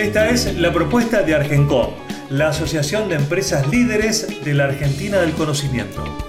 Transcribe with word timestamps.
Esta 0.00 0.30
es 0.30 0.56
la 0.56 0.72
propuesta 0.72 1.20
de 1.20 1.34
Argencom, 1.34 1.90
la 2.30 2.48
Asociación 2.48 3.10
de 3.10 3.16
Empresas 3.16 3.68
Líderes 3.68 4.42
de 4.42 4.54
la 4.54 4.64
Argentina 4.64 5.18
del 5.18 5.32
Conocimiento. 5.32 6.19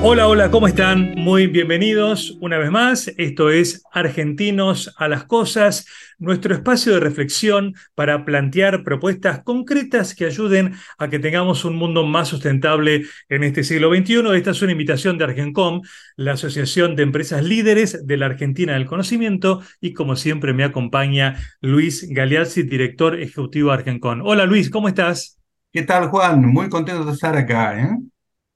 Hola, 0.00 0.28
hola, 0.28 0.48
¿cómo 0.52 0.68
están? 0.68 1.14
Muy 1.16 1.48
bienvenidos 1.48 2.38
una 2.40 2.56
vez 2.56 2.70
más. 2.70 3.08
Esto 3.18 3.50
es 3.50 3.82
Argentinos 3.90 4.94
a 4.96 5.08
las 5.08 5.24
Cosas, 5.24 5.86
nuestro 6.18 6.54
espacio 6.54 6.94
de 6.94 7.00
reflexión 7.00 7.74
para 7.96 8.24
plantear 8.24 8.84
propuestas 8.84 9.42
concretas 9.42 10.14
que 10.14 10.24
ayuden 10.24 10.74
a 10.98 11.08
que 11.08 11.18
tengamos 11.18 11.64
un 11.64 11.74
mundo 11.74 12.06
más 12.06 12.28
sustentable 12.28 13.06
en 13.28 13.42
este 13.42 13.64
siglo 13.64 13.92
XXI. 13.92 14.36
Esta 14.36 14.52
es 14.52 14.62
una 14.62 14.72
invitación 14.72 15.18
de 15.18 15.24
Argencom, 15.24 15.82
la 16.14 16.32
Asociación 16.34 16.94
de 16.94 17.02
Empresas 17.02 17.42
Líderes 17.42 18.06
de 18.06 18.16
la 18.16 18.26
Argentina 18.26 18.74
del 18.74 18.86
Conocimiento, 18.86 19.62
y 19.80 19.94
como 19.94 20.14
siempre 20.14 20.54
me 20.54 20.62
acompaña 20.62 21.36
Luis 21.60 22.06
Galeazzi, 22.08 22.62
director 22.62 23.20
ejecutivo 23.20 23.70
de 23.70 23.78
Argencom. 23.78 24.20
Hola 24.22 24.46
Luis, 24.46 24.70
¿cómo 24.70 24.86
estás? 24.86 25.40
¿Qué 25.72 25.82
tal, 25.82 26.06
Juan? 26.08 26.46
Muy 26.46 26.68
contento 26.68 27.04
de 27.04 27.12
estar 27.12 27.36
acá. 27.36 27.80
¿eh? 27.80 27.90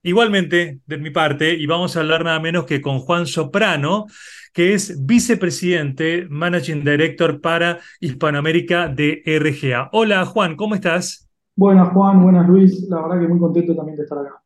Igualmente, 0.05 0.81
de 0.85 0.97
mi 0.97 1.11
parte, 1.11 1.53
y 1.53 1.65
vamos 1.65 1.95
a 1.95 2.01
hablar 2.01 2.25
nada 2.25 2.37
menos 2.41 2.65
que 2.65 2.81
con 2.81 2.99
Juan 2.99 3.25
Soprano, 3.25 4.05
que 4.51 4.73
es 4.73 5.05
vicepresidente, 5.05 6.27
Managing 6.29 6.83
Director 6.83 7.39
para 7.39 7.79
Hispanoamérica 8.01 8.89
de 8.89 9.23
RGA. 9.25 9.89
Hola 9.93 10.25
Juan, 10.25 10.57
¿cómo 10.57 10.75
estás? 10.75 11.29
Buenas 11.55 11.93
Juan, 11.93 12.21
buenas 12.21 12.45
Luis, 12.49 12.85
la 12.89 13.01
verdad 13.01 13.21
que 13.21 13.27
muy 13.29 13.39
contento 13.39 13.73
también 13.77 13.95
de 13.95 14.03
estar 14.03 14.17
acá. 14.17 14.42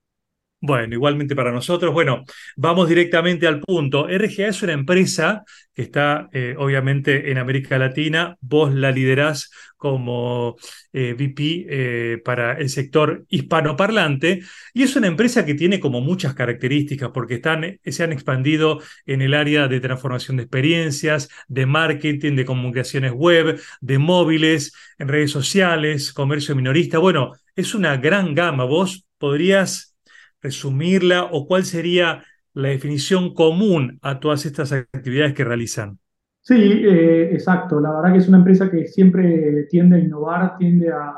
Bueno, 0.59 0.95
igualmente 0.95 1.35
para 1.35 1.51
nosotros. 1.51 1.93
Bueno, 1.93 2.23
vamos 2.55 2.89
directamente 2.89 3.45
al 3.45 3.59
punto. 3.61 4.07
RGA 4.07 4.47
es 4.47 4.63
una 4.63 4.73
empresa 4.73 5.43
que 5.71 5.83
está 5.83 6.29
eh, 6.33 6.55
obviamente 6.57 7.29
en 7.29 7.37
América 7.37 7.77
Latina. 7.77 8.35
Vos 8.41 8.73
la 8.73 8.91
liderás 8.91 9.51
como 9.77 10.55
eh, 10.93 11.13
VP 11.13 11.67
eh, 11.69 12.17
para 12.25 12.53
el 12.53 12.69
sector 12.69 13.23
hispanoparlante 13.29 14.41
y 14.73 14.81
es 14.81 14.95
una 14.95 15.05
empresa 15.05 15.45
que 15.45 15.53
tiene 15.53 15.79
como 15.79 16.01
muchas 16.01 16.33
características 16.33 17.11
porque 17.13 17.35
están, 17.35 17.79
se 17.85 18.03
han 18.03 18.11
expandido 18.11 18.81
en 19.05 19.21
el 19.21 19.35
área 19.35 19.67
de 19.67 19.79
transformación 19.79 20.37
de 20.37 20.43
experiencias, 20.43 21.29
de 21.47 21.67
marketing, 21.67 22.35
de 22.35 22.45
comunicaciones 22.45 23.11
web, 23.11 23.61
de 23.79 23.97
móviles, 23.99 24.73
en 24.97 25.07
redes 25.07 25.29
sociales, 25.29 26.11
comercio 26.13 26.55
minorista. 26.55 26.97
Bueno, 26.97 27.33
es 27.55 27.75
una 27.75 27.97
gran 27.97 28.33
gama. 28.33 28.63
Vos 28.63 29.05
podrías 29.19 29.96
resumirla 30.41 31.25
o 31.25 31.47
cuál 31.47 31.65
sería 31.65 32.23
la 32.53 32.69
definición 32.69 33.33
común 33.33 33.99
a 34.01 34.19
todas 34.19 34.45
estas 34.45 34.71
actividades 34.71 35.33
que 35.33 35.43
realizan? 35.43 35.99
Sí, 36.41 36.55
eh, 36.55 37.33
exacto. 37.33 37.79
La 37.79 37.91
verdad 37.91 38.13
que 38.13 38.19
es 38.19 38.27
una 38.27 38.37
empresa 38.37 38.71
que 38.71 38.87
siempre 38.87 39.67
tiende 39.69 39.97
a 39.97 39.99
innovar, 39.99 40.57
tiende 40.57 40.89
a, 40.89 41.13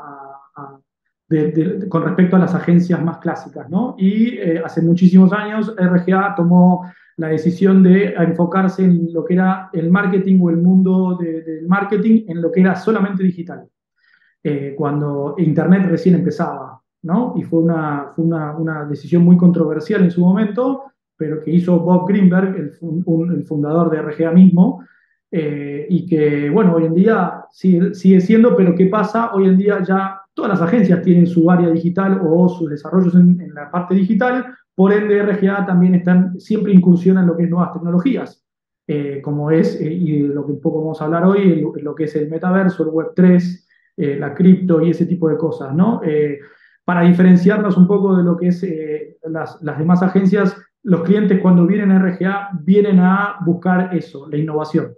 con 1.88 2.02
respecto 2.02 2.36
a 2.36 2.40
las 2.40 2.54
agencias 2.54 3.02
más 3.02 3.18
clásicas, 3.18 3.70
¿no? 3.70 3.94
Y 3.96 4.38
eh, 4.38 4.60
hace 4.64 4.82
muchísimos 4.82 5.32
años 5.32 5.72
RGA 5.76 6.34
tomó 6.34 6.90
la 7.16 7.28
decisión 7.28 7.82
de 7.82 8.14
enfocarse 8.14 8.82
en 8.82 9.12
lo 9.12 9.24
que 9.24 9.34
era 9.34 9.70
el 9.72 9.90
marketing 9.90 10.40
o 10.40 10.50
el 10.50 10.56
mundo 10.56 11.16
del 11.20 11.68
marketing, 11.68 12.24
en 12.26 12.42
lo 12.42 12.50
que 12.50 12.62
era 12.62 12.74
solamente 12.74 13.22
digital, 13.22 13.68
eh, 14.42 14.74
cuando 14.76 15.34
Internet 15.38 15.86
recién 15.88 16.16
empezaba. 16.16 16.82
Y 17.02 17.42
fue, 17.44 17.60
una, 17.60 18.12
una, 18.16 18.84
decisión 18.84 19.22
muy 19.22 19.36
controversial 19.38 20.02
en 20.02 20.10
su 20.10 20.20
momento, 20.20 20.84
pero 21.16 21.40
que 21.40 21.50
hizo 21.50 21.80
Bob 21.80 22.06
Greenberg, 22.06 22.56
el, 22.56 23.44
fundador 23.46 23.90
de 23.90 24.02
RGA 24.02 24.32
mismo, 24.32 24.84
eh, 25.30 25.86
y 25.88 26.06
que, 26.06 26.50
bueno, 26.50 26.74
hoy 26.74 26.84
en 26.84 26.94
día 26.94 27.44
sigue, 27.50 28.20
siendo, 28.20 28.54
pero 28.54 28.74
¿qué 28.74 28.86
pasa? 28.86 29.32
Hoy 29.32 29.46
en 29.46 29.56
día 29.56 29.82
ya 29.82 30.20
todas 30.34 30.50
las 30.50 30.60
agencias 30.60 31.00
tienen 31.02 31.26
su 31.26 31.50
área 31.50 31.70
digital 31.70 32.20
o 32.22 32.48
sus 32.48 32.68
desarrollos 32.68 33.14
en, 33.14 33.54
la 33.54 33.70
parte 33.70 33.94
digital, 33.94 34.46
por 34.74 34.92
ende 34.92 35.22
RGA 35.22 35.64
también 35.64 35.94
están, 35.94 36.38
siempre 36.38 36.72
incursiona 36.72 37.22
en 37.22 37.28
lo 37.28 37.36
que 37.36 37.44
es 37.44 37.50
nuevas 37.50 37.72
tecnologías, 37.72 38.44
eh, 38.86 39.20
como 39.22 39.50
es, 39.50 39.80
eh, 39.80 39.90
y 39.90 40.18
lo 40.20 40.44
que 40.44 40.52
un 40.52 40.60
poco 40.60 40.82
vamos 40.82 41.00
a 41.00 41.06
hablar 41.06 41.24
hoy, 41.24 41.64
lo 41.80 41.94
que 41.94 42.04
es 42.04 42.14
el 42.16 42.28
metaverso, 42.28 42.82
el 42.82 42.90
Web 42.90 43.12
3, 43.14 43.68
la 43.96 44.32
cripto 44.32 44.80
y 44.80 44.90
ese 44.90 45.04
tipo 45.04 45.28
de 45.28 45.36
cosas, 45.36 45.74
¿no? 45.74 46.00
Para 46.84 47.02
diferenciarnos 47.02 47.76
un 47.76 47.86
poco 47.86 48.16
de 48.16 48.22
lo 48.22 48.36
que 48.36 48.48
es 48.48 48.62
eh, 48.62 49.18
las, 49.24 49.60
demás 49.78 50.02
agencias, 50.02 50.56
los 50.82 51.02
clientes 51.02 51.40
cuando 51.40 51.66
vienen 51.66 51.92
a 51.92 51.98
RGA 51.98 52.50
vienen 52.62 52.98
a 53.00 53.36
buscar 53.44 53.94
eso, 53.94 54.28
la 54.28 54.36
innovación, 54.36 54.94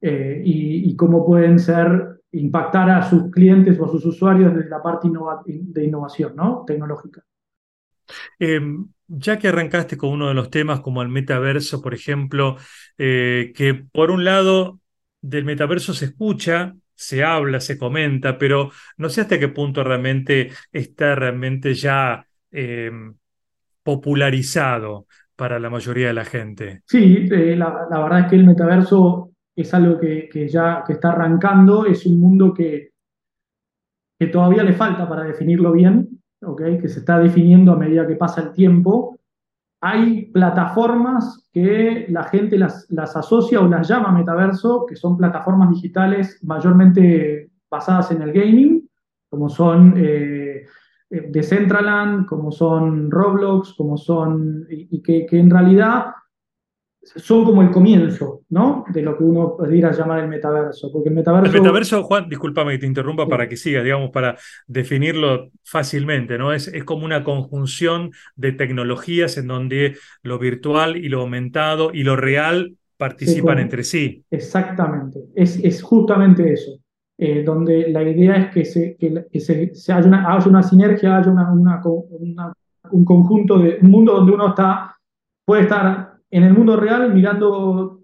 eh, 0.00 0.42
y, 0.44 0.94
cómo 0.96 1.24
pueden 1.24 1.58
ser, 1.58 2.20
impactar 2.32 2.90
a 2.90 3.02
sus 3.08 3.30
clientes 3.30 3.78
o 3.78 3.86
a 3.86 3.88
sus 3.88 4.04
usuarios 4.06 4.54
desde 4.54 4.70
la 4.70 4.82
parte 4.82 5.08
de 5.46 5.84
innovación 5.84 6.36
¿no? 6.36 6.64
tecnológica. 6.66 7.24
Em, 8.38 8.88
ya 9.08 9.38
que 9.38 9.48
arrancaste 9.48 9.96
con 9.96 10.10
uno 10.10 10.28
de 10.28 10.34
los 10.34 10.50
temas 10.50 10.80
como 10.80 11.02
el 11.02 11.08
metaverso, 11.08 11.80
por 11.80 11.94
ejemplo, 11.94 12.56
eh, 12.98 13.52
que 13.54 13.74
por 13.74 14.10
un 14.10 14.24
lado 14.24 14.80
del 15.20 15.44
metaverso 15.44 15.92
se 15.94 16.06
escucha, 16.06 16.74
se 17.00 17.24
habla, 17.24 17.60
se 17.60 17.78
comenta, 17.78 18.36
pero 18.36 18.70
no 18.98 19.08
sé 19.08 19.22
hasta 19.22 19.38
qué 19.38 19.48
punto 19.48 19.82
realmente 19.82 20.50
está 20.70 21.14
realmente 21.14 21.72
ya 21.72 22.26
em, 22.50 23.14
popularizado 23.82 25.06
para 25.34 25.58
la 25.58 25.70
mayoría 25.70 26.08
de 26.08 26.12
la 26.12 26.26
gente. 26.26 26.82
Sí, 26.84 27.26
eh, 27.32 27.56
la, 27.56 27.88
verdad 27.88 28.20
es 28.20 28.26
que 28.26 28.36
el 28.36 28.44
metaverso 28.44 29.30
es 29.56 29.72
algo 29.72 29.98
que, 29.98 30.28
ya 30.46 30.84
que 30.86 30.92
está 30.92 31.12
arrancando, 31.12 31.86
es 31.86 32.04
un 32.04 32.20
mundo 32.20 32.52
que, 32.52 32.90
que 34.18 34.26
todavía 34.26 34.62
le 34.62 34.74
falta 34.74 35.08
para 35.08 35.24
definirlo 35.24 35.72
bien, 35.72 36.06
¿okay? 36.42 36.78
que 36.78 36.88
se 36.88 36.98
está 36.98 37.18
definiendo 37.18 37.72
a 37.72 37.78
medida 37.78 38.06
que 38.06 38.16
pasa 38.16 38.42
el 38.42 38.52
tiempo, 38.52 39.18
hay 39.80 40.26
plataformas 40.26 41.48
que 41.52 42.06
la 42.10 42.24
gente 42.24 42.58
las, 42.58 42.86
asocia 43.16 43.60
o 43.60 43.68
las 43.68 43.88
llama 43.88 44.12
metaverso, 44.12 44.84
que 44.86 44.94
son 44.94 45.16
plataformas 45.16 45.70
digitales 45.70 46.38
mayormente 46.42 47.50
basadas 47.70 48.10
en 48.10 48.22
el 48.22 48.32
gaming, 48.32 48.88
como 49.30 49.48
son 49.48 49.94
eh, 49.96 50.66
eh 51.10 51.28
Decentraland, 51.30 52.26
como 52.26 52.52
son 52.52 53.10
Roblox, 53.10 53.72
como 53.72 53.96
son, 53.96 54.66
y, 54.68 55.02
que, 55.02 55.26
en 55.30 55.50
realidad 55.50 56.12
son 57.02 57.44
como 57.44 57.62
el 57.62 57.70
comienzo, 57.70 58.42
¿no? 58.50 58.84
De 58.92 59.02
lo 59.02 59.16
que 59.16 59.24
uno 59.24 59.56
podría 59.56 59.90
llamar 59.90 60.20
el 60.20 60.28
metaverso. 60.28 60.90
Porque 60.92 61.08
el 61.08 61.14
metaverso. 61.14 61.54
El 61.54 61.62
metaverso, 61.62 62.02
Juan, 62.02 62.28
discúlpame 62.28 62.72
que 62.72 62.80
te 62.80 62.86
interrumpa 62.86 63.26
para 63.26 63.48
que 63.48 63.56
sigas, 63.56 63.84
digamos, 63.84 64.10
para 64.10 64.36
definirlo 64.66 65.50
fácilmente, 65.64 66.36
¿no? 66.36 66.52
Es, 66.52 66.68
es 66.68 66.84
como 66.84 67.04
una 67.04 67.24
conjunción 67.24 68.10
de 68.36 68.52
tecnologías 68.52 69.38
en 69.38 69.46
donde 69.46 69.96
lo 70.22 70.38
virtual 70.38 70.96
y 70.96 71.08
lo 71.08 71.22
aumentado 71.22 71.90
y 71.92 72.02
lo 72.02 72.16
real 72.16 72.76
participan 72.98 73.58
entre 73.58 73.82
sí. 73.82 74.24
Exactamente, 74.30 75.20
es, 75.34 75.56
es 75.64 75.82
justamente 75.82 76.52
eso. 76.52 76.78
Eh, 77.16 77.42
donde 77.42 77.90
la 77.90 78.02
idea 78.02 78.36
es 78.36 78.50
que, 78.50 78.64
se, 78.64 78.96
que, 78.96 79.40
se, 79.40 79.92
haya, 79.92 80.06
una, 80.06 80.34
haya, 80.34 80.46
una, 80.48 80.62
sinergia, 80.62 81.18
haya 81.18 81.30
una, 81.30 81.52
una, 81.52 81.82
un 82.92 83.04
conjunto 83.04 83.58
de 83.58 83.78
un 83.82 83.90
mundo 83.90 84.14
donde 84.14 84.32
uno 84.32 84.48
está, 84.48 84.96
puede 85.44 85.62
estar 85.62 86.09
en 86.30 86.44
el 86.44 86.52
mundo 86.52 86.76
real 86.76 87.12
mirando 87.12 88.00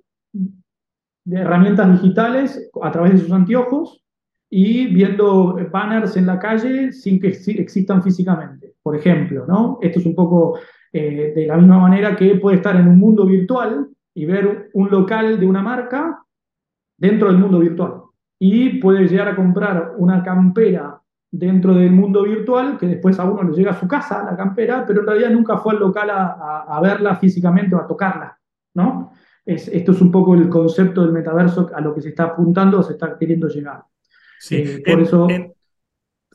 herramientas 1.31 2.01
digitales 2.01 2.71
a 2.83 2.93
través 2.93 3.13
de 3.13 3.19
sus 3.19 3.33
anteojos 3.33 4.03
y 4.49 4.87
viendo 4.87 5.59
banners 5.73 6.17
en 6.17 6.27
la 6.27 6.39
calle 6.39 6.93
sin 6.93 7.21
que 7.21 7.29
existan 7.29 8.03
físicamente, 8.03 8.75
por 8.83 8.97
ejemplo, 8.97 9.45
¿no? 9.47 9.79
Esto 9.83 9.99
es 9.99 10.07
un 10.07 10.15
poco 10.15 10.59
eh, 10.93 11.33
de 11.35 11.47
la 11.47 11.57
misma 11.57 11.79
manera 11.79 12.15
que 12.15 12.37
puede 12.37 12.57
estar 12.57 12.77
en 12.77 12.89
un 12.89 12.99
mundo 12.99 13.27
virtual 13.27 13.89
y 14.15 14.25
ver 14.25 14.71
un 14.73 14.91
local 14.91 15.39
de 15.39 15.47
una 15.47 15.63
marca 15.63 16.23
dentro 16.97 17.29
del 17.29 17.39
mundo 17.39 17.59
virtual. 17.59 18.03
Y 18.39 18.79
puede 18.81 19.09
llegar 19.09 19.29
a 19.29 19.37
comprar 19.37 19.95
una 19.99 20.23
campera 20.23 21.01
dentro 21.39 21.75
del 21.75 21.93
mundo 21.93 22.23
virtual 22.23 22.79
que 22.79 22.87
después 22.87 23.19
a 23.19 23.25
uno 23.25 23.43
le 23.43 23.57
llega 23.57 23.73
a 23.73 23.81
su 23.81 23.87
casa, 23.87 24.25
la 24.25 24.37
campera, 24.37 24.85
pero 24.87 25.01
en 25.01 25.07
realidad 25.07 25.31
nunca 25.31 25.59
fue 25.59 25.75
al 25.75 25.81
local 25.81 26.09
a, 26.11 26.81
verla 26.83 27.17
físicamente 27.17 27.75
o 27.75 27.79
a 27.79 27.87
tocarla, 27.87 28.39
¿no? 28.75 29.13
Es, 29.45 29.69
esto 29.69 29.93
es 29.93 30.01
un 30.01 30.11
poco 30.11 30.35
el 30.35 30.49
concepto 30.49 31.03
del 31.03 31.13
metaverso 31.13 31.71
a 31.75 31.81
lo 31.81 31.95
que 31.95 32.01
se 32.01 32.09
está 32.09 32.25
apuntando 32.25 32.81
o 32.81 32.83
se 32.83 32.95
está 32.95 33.17
queriendo 33.19 33.49
llegar. 33.49 33.83
Sí, 34.41 34.57
eh, 34.57 34.83
por 34.85 35.01
eso... 35.01 35.29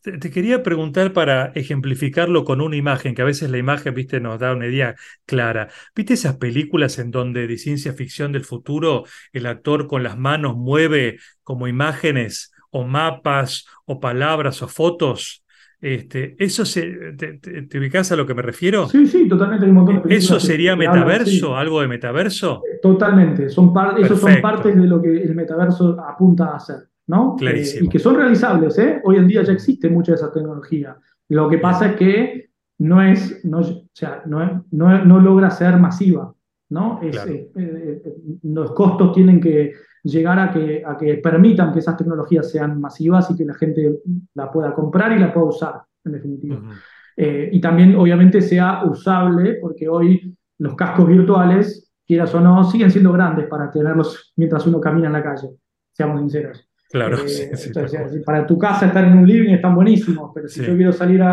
te 0.02 0.32
quería 0.32 0.64
preguntar 0.64 1.14
para 1.14 1.48
ejemplificarlo 1.56 2.46
con 2.46 2.62
una 2.62 2.76
imagen, 2.76 3.14
que 3.14 3.22
a 3.22 3.26
veces 3.26 3.50
la 3.50 3.58
imagen, 3.58 3.94
viste, 3.94 4.20
nos 4.20 4.40
da 4.40 4.54
una 4.54 4.68
idea 4.68 4.96
clara. 5.26 5.70
¿Viste 5.96 6.14
esas 6.14 6.38
películas 6.38 7.00
en 7.00 7.12
donde 7.12 7.48
de 7.48 7.58
ciencia 7.58 7.94
ficción 7.94 8.32
del 8.32 8.46
futuro 8.46 9.04
el 9.34 9.46
actor 9.46 9.88
con 9.88 10.04
las 10.04 10.18
manos 10.18 10.56
mueve 10.56 11.18
como 11.44 11.68
imágenes 11.68 12.52
o 12.72 12.84
mapas 12.84 13.66
o 13.86 14.00
palabras 14.00 14.62
o 14.62 14.68
fotos. 14.68 15.44
Este, 15.80 16.36
¿Eso 16.38 16.64
se, 16.64 17.14
te, 17.18 17.80
ubicas 17.80 18.12
a 18.12 18.16
lo 18.16 18.28
que 18.28 18.36
me 18.36 18.44
refiero? 18.44 18.88
Sí, 18.88 19.08
sí, 19.08 19.28
totalmente. 19.28 20.16
¿Eso 20.16 20.40
sería 20.40 20.76
metaverso? 20.76 21.56
¿Algo 21.56 21.82
de 21.82 21.88
metaverso? 21.88 22.62
Totalmente. 22.82 23.50
Son 23.50 23.74
esos 23.98 24.20
son 24.20 24.42
partes 24.42 24.76
de 24.76 24.86
lo 24.86 25.02
que 25.02 25.24
el 25.24 25.34
metaverso 25.34 25.98
apunta 26.00 26.50
a 26.50 26.56
hacer. 26.58 26.92
¿no? 27.08 27.36
Clarísimo. 27.36 27.88
y 27.88 27.90
que 27.90 28.00
son 28.00 28.16
realizables. 28.16 28.78
¿eh? 28.78 29.02
Hoy 29.04 29.18
en 29.18 29.28
día 29.28 29.44
ya 29.44 29.54
existe 29.54 29.90
mucha 29.90 30.12
de 30.12 30.18
esa 30.18 30.32
tecnología. 30.32 30.98
Lo 31.30 31.50
que 31.50 31.58
pasa 31.58 31.88
es 31.88 31.96
que 31.96 32.50
no, 32.78 33.02
es, 33.02 33.44
no, 33.44 33.60
o 33.60 33.90
sea, 33.94 34.24
no, 34.26 34.66
no, 34.72 35.20
logra 35.20 35.50
ser 35.50 35.78
masiva. 35.78 36.34
¿no? 36.70 37.00
Es, 37.02 37.18
eh, 37.26 37.52
eh, 37.58 38.02
los 38.44 38.72
costos 38.72 39.14
tienen 39.14 39.42
que 39.42 39.74
llegar 40.04 40.40
a 40.40 40.52
que, 40.52 40.84
a 40.86 40.98
que 40.98 41.16
permitan 41.16 41.72
que 41.72 41.80
esas 41.80 41.98
tecnologías 41.98 42.50
sean 42.50 42.80
masivas 42.80 43.30
y 43.32 43.36
que 43.36 43.46
la 43.46 43.54
gente 43.54 44.00
la 44.34 44.52
pueda 44.52 44.74
comprar 44.74 45.12
y 45.12 45.20
la 45.20 45.34
pueda 45.34 45.48
usar, 45.48 45.82
en 46.04 46.12
definitiva. 46.12 46.62
Eh, 47.16 47.50
y 47.52 47.62
también, 47.62 47.96
obviamente, 47.96 48.42
sea 48.42 48.84
usable, 48.86 49.56
porque 49.62 49.88
hoy 49.88 50.36
los 50.58 50.76
cascos 50.76 51.08
virtuales, 51.08 51.92
quieras 52.06 52.34
o 52.34 52.40
no, 52.40 52.64
siguen 52.64 52.92
siendo 52.92 53.12
grandes 53.12 53.48
para 53.48 53.70
tenerlos 53.70 54.34
mientras 54.36 54.66
uno 54.66 54.80
camina 54.80 55.08
en 55.08 55.14
la 55.14 55.24
calle, 55.24 55.50
seamos 55.92 56.20
sinceros. 56.20 56.68
Claro, 56.92 57.18
eh, 57.26 57.52
para 58.26 58.46
tu 58.46 58.58
casa 58.58 58.88
estar 58.88 59.06
en 59.06 59.18
un 59.18 59.26
living 59.26 59.54
están 59.54 59.74
buenísimos, 59.76 60.32
pero 60.36 60.50
si 60.50 60.62
yo 60.66 60.76
quiero 60.76 60.92
salir 60.92 61.24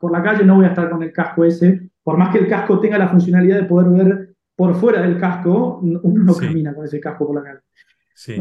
por 0.00 0.12
la 0.12 0.22
calle 0.22 0.44
no 0.44 0.54
voy 0.54 0.66
a 0.66 0.68
estar 0.68 0.88
con 0.88 1.02
el 1.02 1.12
casco 1.12 1.44
ese, 1.44 1.90
por 2.04 2.16
más 2.16 2.30
que 2.30 2.38
el 2.38 2.46
casco 2.46 2.78
tenga 2.78 2.98
la 2.98 3.08
funcionalidad 3.08 3.56
de 3.56 3.64
poder 3.64 3.88
ver 3.90 4.34
por 4.54 4.76
fuera 4.76 5.02
del 5.02 5.18
casco, 5.18 5.80
uno 5.82 6.00
no 6.02 6.34
camina 6.36 6.72
con 6.72 6.84
ese 6.84 7.00
casco 7.00 7.26
por 7.26 7.34
la 7.34 7.42
calle. 7.42 7.60
Sí. 8.18 8.36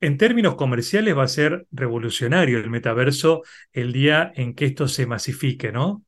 En 0.00 0.18
términos 0.18 0.56
comerciales 0.56 1.16
va 1.16 1.22
a 1.22 1.28
ser 1.28 1.68
revolucionario 1.70 2.58
el 2.58 2.68
metaverso 2.68 3.42
el 3.72 3.92
día 3.92 4.32
en 4.34 4.54
que 4.56 4.64
esto 4.66 4.88
se 4.88 5.06
masifique, 5.06 5.70
¿no? 5.70 6.02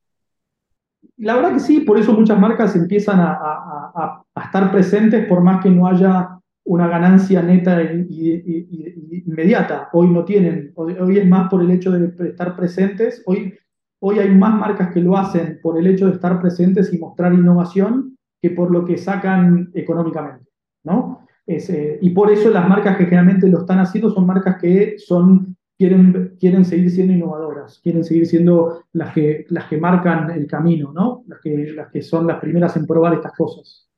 La 1.15 1.37
verdad 1.37 1.53
que 1.53 1.61
sí, 1.61 1.79
por 1.79 1.97
eso 1.97 2.11
muchas 2.11 2.37
marcas 2.37 2.75
empiezan 2.75 3.21
a, 3.21 4.25
estar 4.43 4.71
presentes 4.71 5.25
por 5.25 5.41
más 5.41 5.63
que 5.63 5.69
no 5.69 5.87
haya 5.87 6.37
una 6.65 6.89
ganancia 6.89 7.41
neta 7.41 7.81
y, 7.81 9.23
inmediata. 9.25 9.87
Hoy 9.93 10.09
no 10.09 10.25
tienen, 10.25 10.73
hoy, 10.75 11.17
es 11.17 11.25
más 11.25 11.49
por 11.49 11.61
el 11.61 11.71
hecho 11.71 11.91
de 11.91 12.27
estar 12.27 12.57
presentes. 12.57 13.23
Hoy, 13.25 13.57
hoy 13.99 14.19
hay 14.19 14.35
más 14.35 14.53
marcas 14.53 14.91
que 14.93 14.99
lo 14.99 15.17
hacen 15.17 15.59
por 15.63 15.77
el 15.77 15.87
hecho 15.87 16.07
de 16.07 16.13
estar 16.15 16.41
presentes 16.41 16.93
y 16.93 16.97
mostrar 16.97 17.33
innovación 17.33 18.17
que 18.41 18.49
por 18.49 18.69
lo 18.69 18.83
que 18.83 18.97
sacan 18.97 19.71
económicamente, 19.73 20.49
¿no? 20.83 21.18
Eh, 21.51 21.97
y 21.99 22.11
por 22.11 22.31
eso 22.31 22.51
las 22.51 22.69
marcas 22.69 22.95
que 22.95 23.05
generalmente 23.05 23.47
lo 23.47 23.61
están 23.61 23.79
haciendo 23.79 24.11
son 24.11 24.27
marcas 24.27 24.61
que 24.61 24.99
son, 24.99 25.57
quieren, 25.79 26.35
quieren 26.39 26.63
seguir 26.63 26.91
siendo 26.91 27.13
innovadoras, 27.13 27.79
quieren 27.79 28.03
seguir 28.03 28.27
siendo 28.27 28.83
las 28.93 29.15
que, 29.15 29.45
las 29.49 29.65
que 29.65 29.79
marcan 29.79 30.29
el 30.29 30.45
camino, 30.45 30.93
¿no? 30.93 31.23
Las 31.25 31.39
que, 31.39 31.71
las 31.73 31.91
que 31.91 32.03
son 32.03 32.27
las 32.27 32.39
primeras 32.39 32.77
en 32.77 32.85
probar 32.85 33.15
estas 33.15 33.33
cosas. 33.35 33.89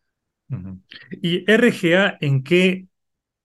¿Y 1.21 1.45
RGA 1.45 2.17
en 2.21 2.41
qué 2.41 2.87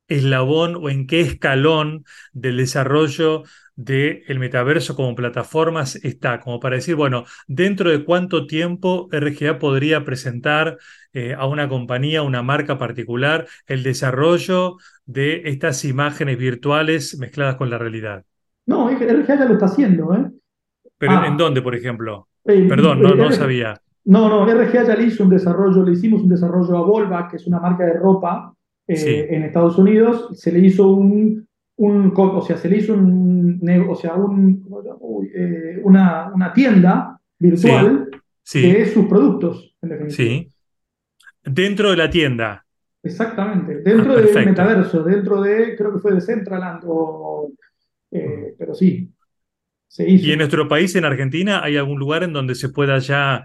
eslabón 0.09 0.77
o 0.77 0.89
en 0.91 1.07
qué 1.07 1.21
escalón 1.21 2.05
del 2.33 2.57
desarrollo 2.57 3.43
del 3.77 4.39
metaverso 4.39 4.97
como 4.97 5.15
plataformas 5.15 5.97
está, 5.97 6.41
como 6.41 6.59
para 6.61 6.77
decir, 6.77 6.95
bueno, 6.95 7.25
dentro 7.47 7.91
de 7.91 8.05
cuánto 8.05 8.47
tiempo 8.47 9.09
RGA 9.13 9.59
podría 9.59 10.03
presentar 10.03 10.79
eh, 11.13 11.35
a 11.35 11.47
una 11.47 11.69
compañía, 11.69 12.23
una 12.23 12.43
marca 12.43 12.79
particular, 12.79 13.47
el 13.67 13.83
desarrollo 13.83 14.79
de 15.05 15.43
estas 15.45 15.85
imágenes 15.85 16.39
virtuales 16.39 17.19
mezcladas 17.19 17.57
con 17.57 17.69
la 17.69 17.77
realidad. 17.77 18.25
No, 18.65 18.89
RGA 18.89 19.39
ya 19.39 19.45
lo 19.45 19.55
está 19.55 19.67
haciendo, 19.67 20.15
¿eh? 20.15 20.31
¿Pero 20.99 21.13
en 21.25 21.35
ah. 21.35 21.37
dónde, 21.37 21.61
por 21.61 21.75
ejemplo? 21.75 22.29
Eh, 22.47 22.67
Perdón, 22.67 23.03
no, 23.03 23.15
no 23.15 23.31
sabía. 23.31 23.79
No, 24.07 24.29
no, 24.31 24.47
RGA 24.47 24.85
ya 24.85 24.97
le 24.97 25.05
hizo 25.05 25.23
un 25.23 25.31
desarrollo, 25.31 25.85
le 25.85 25.93
hicimos 25.93 26.23
un 26.23 26.31
desarrollo 26.31 26.79
a 26.79 26.83
Volva, 26.83 27.29
que 27.29 27.37
es 27.37 27.47
una 27.47 27.61
marca 27.61 27.85
de 27.85 27.95
ropa 27.95 28.56
en 28.89 29.43
Estados 29.43 29.79
Unidos, 29.79 30.29
se 30.39 30.53
le 30.53 30.61
hizo 30.61 30.89
un, 30.89 31.47
un, 31.77 32.13
o 32.17 32.43
sea, 32.43 32.57
se 32.57 32.69
le 32.69 32.79
hizo 32.79 32.95
un, 32.95 33.61
o 33.89 33.97
sea, 33.97 34.15
un, 34.15 34.65
eh, 35.35 35.81
una, 35.83 36.31
una, 36.33 36.53
tienda 36.53 37.21
virtual 37.39 38.09
que 38.51 38.83
es 38.83 38.93
sus 38.93 39.07
productos, 39.07 39.75
en 39.83 40.11
Sí. 40.11 40.51
Dentro 41.43 41.91
de 41.91 41.97
la 41.97 42.11
tienda. 42.11 42.65
Exactamente, 43.03 43.83
dentro 43.83 44.13
ah, 44.13 44.17
del 44.17 44.47
metaverso, 44.47 45.03
dentro 45.03 45.41
de, 45.41 45.77
creo 45.77 45.93
que 45.93 46.01
fue 46.01 46.15
de 46.15 46.21
Centraland, 46.21 46.83
o, 46.87 47.53
eh, 48.11 48.55
pero 48.59 48.75
sí, 48.75 49.13
se 49.87 50.09
hizo. 50.09 50.27
¿Y 50.27 50.33
en 50.33 50.39
nuestro 50.39 50.67
país, 50.67 50.95
en 50.97 51.05
Argentina, 51.05 51.63
hay 51.63 51.77
algún 51.77 51.99
lugar 51.99 52.25
en 52.25 52.33
donde 52.33 52.55
se 52.57 52.69
pueda 52.69 52.99
ya 52.99 53.45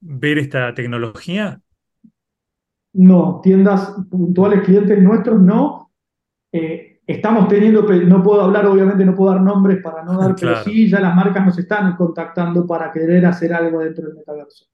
ver 0.00 0.38
esta 0.38 0.72
tecnología? 0.74 1.60
No, 2.94 3.40
tiendas 3.42 3.94
puntuales, 4.10 4.62
clientes 4.62 5.02
nuestros 5.02 5.40
no. 5.40 5.90
Eh, 6.52 6.92
Estamos 7.06 7.48
teniendo, 7.48 7.82
no 7.82 8.22
puedo 8.22 8.42
hablar, 8.42 8.64
obviamente 8.66 9.04
no 9.04 9.14
puedo 9.14 9.32
dar 9.32 9.40
nombres 9.40 9.82
para 9.82 10.04
no 10.04 10.16
dar, 10.18 10.36
pero 10.38 10.62
sí, 10.62 10.88
ya 10.88 11.00
las 11.00 11.14
marcas 11.14 11.44
nos 11.44 11.58
están 11.58 11.96
contactando 11.96 12.64
para 12.64 12.92
querer 12.92 13.26
hacer 13.26 13.52
algo 13.52 13.80
dentro 13.80 14.06
del 14.06 14.16
metaverso. 14.16 14.66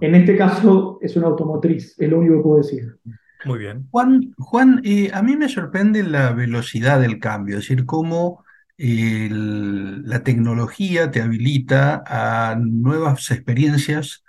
En 0.00 0.14
este 0.14 0.34
caso 0.34 0.98
es 1.02 1.14
una 1.16 1.26
automotriz, 1.26 1.94
es 1.98 2.08
lo 2.08 2.20
único 2.20 2.36
que 2.36 2.42
puedo 2.42 2.62
decir. 2.62 2.98
Muy 3.44 3.58
bien. 3.58 3.86
Juan, 3.90 4.34
Juan 4.38 4.80
eh, 4.82 5.10
a 5.12 5.22
mí 5.22 5.36
me 5.36 5.50
sorprende 5.50 6.02
la 6.02 6.32
velocidad 6.32 7.00
del 7.00 7.18
cambio, 7.18 7.58
es 7.58 7.68
decir, 7.68 7.84
cómo 7.84 8.42
la 8.78 10.22
tecnología 10.22 11.10
te 11.10 11.20
habilita 11.20 12.02
a 12.06 12.56
nuevas 12.58 13.30
experiencias 13.30 14.24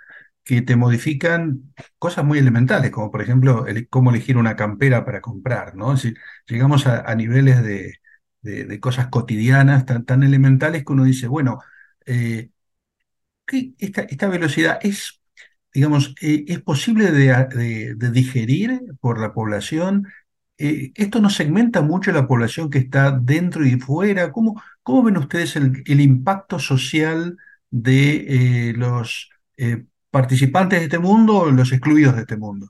que 0.48 0.62
te 0.62 0.76
modifican 0.76 1.74
cosas 1.98 2.24
muy 2.24 2.38
elementales, 2.38 2.90
como 2.90 3.10
por 3.10 3.20
ejemplo 3.20 3.66
cómo 3.90 4.10
elegir 4.10 4.38
una 4.38 4.56
campera 4.56 5.04
para 5.04 5.20
comprar, 5.20 5.76
¿no? 5.76 5.94
Llegamos 6.46 6.86
a, 6.86 7.14
niveles 7.16 7.62
de, 7.62 8.80
cosas 8.80 9.08
cotidianas 9.08 9.84
tan, 9.84 10.06
tan, 10.06 10.22
elementales 10.22 10.86
que 10.86 10.92
uno 10.94 11.04
dice, 11.04 11.28
bueno, 11.28 11.60
eh, 12.06 12.48
esta, 13.78 14.28
velocidad 14.28 14.78
es, 14.82 15.20
digamos, 15.74 16.14
eh, 16.22 16.44
es 16.48 16.62
posible 16.62 17.12
de, 17.12 17.94
digerir 18.10 18.80
por 19.00 19.20
la 19.20 19.34
población. 19.34 20.08
Eh, 20.56 20.92
esto 20.94 21.20
nos 21.20 21.34
segmenta 21.34 21.82
mucho 21.82 22.10
la 22.10 22.26
población 22.26 22.70
que 22.70 22.78
está 22.78 23.10
dentro 23.10 23.66
y 23.66 23.78
fuera. 23.78 24.32
¿Cómo, 24.32 24.62
cómo 24.82 25.02
ven 25.02 25.18
ustedes 25.18 25.56
el 25.56 26.00
impacto 26.00 26.58
social 26.58 27.36
de 27.70 28.72
los 28.76 29.28
participantes 30.10 30.78
de 30.78 30.84
este 30.86 30.98
mundo 30.98 31.38
o 31.38 31.50
los 31.50 31.72
excluidos 31.72 32.14
de 32.16 32.22
este 32.22 32.36
mundo? 32.36 32.68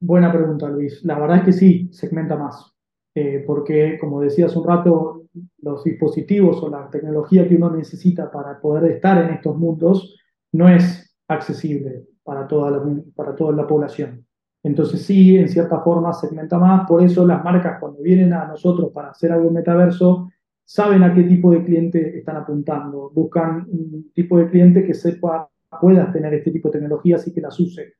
Buena 0.00 0.32
pregunta, 0.32 0.68
Luis. 0.68 1.04
La 1.04 1.18
verdad 1.18 1.38
es 1.38 1.44
que 1.44 1.52
sí, 1.52 1.88
segmenta 1.92 2.36
más. 2.36 2.72
Eh, 3.14 3.42
porque, 3.46 3.98
como 3.98 4.20
decía 4.20 4.46
hace 4.46 4.58
un 4.58 4.66
rato, 4.66 5.24
los 5.58 5.84
dispositivos 5.84 6.62
o 6.62 6.68
la 6.70 6.88
tecnología 6.88 7.48
que 7.48 7.56
uno 7.56 7.70
necesita 7.70 8.30
para 8.30 8.60
poder 8.60 8.92
estar 8.92 9.22
en 9.24 9.34
estos 9.34 9.56
mundos 9.56 10.16
no 10.52 10.68
es 10.68 11.16
accesible 11.26 12.06
para 12.22 12.46
toda 12.46 12.82
para 13.14 13.34
toda 13.34 13.52
la 13.52 13.66
población. 13.66 14.24
Entonces 14.62 15.02
sí, 15.02 15.36
en 15.36 15.48
cierta 15.48 15.80
forma 15.80 16.12
segmenta 16.12 16.58
más. 16.58 16.86
Por 16.86 17.02
eso 17.02 17.26
las 17.26 17.42
marcas 17.42 17.78
cuando 17.80 18.00
vienen 18.02 18.32
a 18.32 18.46
nosotros 18.46 18.90
para 18.92 19.10
hacer 19.10 19.32
algo 19.32 19.50
metaverso, 19.50 20.30
saben 20.68 21.02
a 21.02 21.14
qué 21.14 21.22
tipo 21.22 21.50
de 21.50 21.64
cliente 21.64 22.18
están 22.18 22.36
apuntando, 22.36 23.10
buscan 23.14 23.66
un 23.70 24.12
tipo 24.12 24.36
de 24.36 24.50
cliente 24.50 24.84
que 24.84 24.92
sepa, 24.92 25.48
pueda 25.80 26.12
tener 26.12 26.34
este 26.34 26.50
tipo 26.50 26.68
de 26.68 26.72
tecnologías 26.78 27.26
y 27.26 27.32
que 27.32 27.40
las 27.40 27.58
use, 27.58 27.94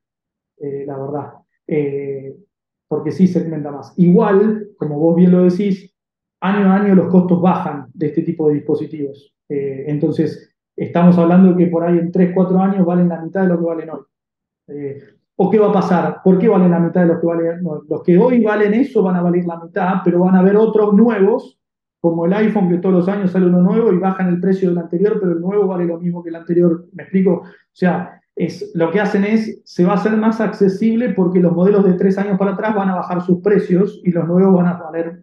eh, 0.58 0.84
la 0.86 0.98
verdad. 0.98 1.32
Eh, 1.66 2.36
porque 2.86 3.10
sí 3.10 3.26
segmenta 3.26 3.70
más. 3.70 3.94
Igual, 3.96 4.68
como 4.76 4.98
vos 4.98 5.16
bien 5.16 5.32
lo 5.32 5.44
decís, 5.44 5.94
año 6.40 6.70
a 6.70 6.76
año 6.76 6.94
los 6.94 7.08
costos 7.08 7.40
bajan 7.40 7.86
de 7.94 8.08
este 8.08 8.20
tipo 8.20 8.48
de 8.48 8.56
dispositivos. 8.56 9.34
Eh, 9.48 9.84
entonces, 9.86 10.54
estamos 10.76 11.16
hablando 11.16 11.54
de 11.54 11.64
que 11.64 11.70
por 11.70 11.84
ahí 11.84 11.96
en 11.96 12.12
3, 12.12 12.32
4 12.34 12.58
años 12.60 12.84
valen 12.84 13.08
la 13.08 13.22
mitad 13.22 13.44
de 13.44 13.48
lo 13.48 13.58
que 13.58 13.64
valen 13.64 13.90
hoy. 13.90 14.00
¿O 15.36 15.48
qué 15.48 15.58
va 15.58 15.70
a 15.70 15.72
pasar? 15.72 16.20
¿Por 16.22 16.38
qué 16.38 16.48
valen 16.48 16.70
la 16.70 16.80
mitad 16.80 17.00
de 17.00 17.14
lo 17.14 17.18
que 17.18 17.26
valen 17.26 17.66
hoy? 17.66 17.80
Los 17.88 18.02
que 18.02 18.18
hoy 18.18 18.42
valen 18.42 18.74
eso 18.74 19.02
van 19.02 19.16
a 19.16 19.22
valer 19.22 19.46
la 19.46 19.58
mitad, 19.58 19.94
pero 20.04 20.20
van 20.20 20.34
a 20.34 20.40
haber 20.40 20.56
otros 20.56 20.92
nuevos 20.92 21.57
como 22.00 22.26
el 22.26 22.32
iPhone 22.32 22.68
que 22.68 22.78
todos 22.78 22.94
los 22.94 23.08
años 23.08 23.32
sale 23.32 23.46
uno 23.46 23.60
nuevo 23.60 23.92
y 23.92 23.98
bajan 23.98 24.28
el 24.28 24.40
precio 24.40 24.68
del 24.68 24.78
anterior, 24.78 25.18
pero 25.20 25.32
el 25.32 25.40
nuevo 25.40 25.66
vale 25.66 25.84
lo 25.84 25.98
mismo 25.98 26.22
que 26.22 26.30
el 26.30 26.36
anterior. 26.36 26.86
¿Me 26.92 27.04
explico? 27.04 27.42
O 27.42 27.44
sea, 27.72 28.20
es, 28.36 28.70
lo 28.74 28.90
que 28.90 29.00
hacen 29.00 29.24
es, 29.24 29.60
se 29.64 29.84
va 29.84 29.92
a 29.92 29.96
hacer 29.96 30.16
más 30.16 30.40
accesible 30.40 31.10
porque 31.10 31.40
los 31.40 31.52
modelos 31.52 31.84
de 31.84 31.94
tres 31.94 32.16
años 32.18 32.38
para 32.38 32.52
atrás 32.52 32.74
van 32.74 32.88
a 32.90 32.96
bajar 32.96 33.22
sus 33.22 33.40
precios 33.40 34.00
y 34.04 34.12
los 34.12 34.26
nuevos 34.28 34.54
van 34.54 34.66
a 34.66 34.74
valer 34.74 35.22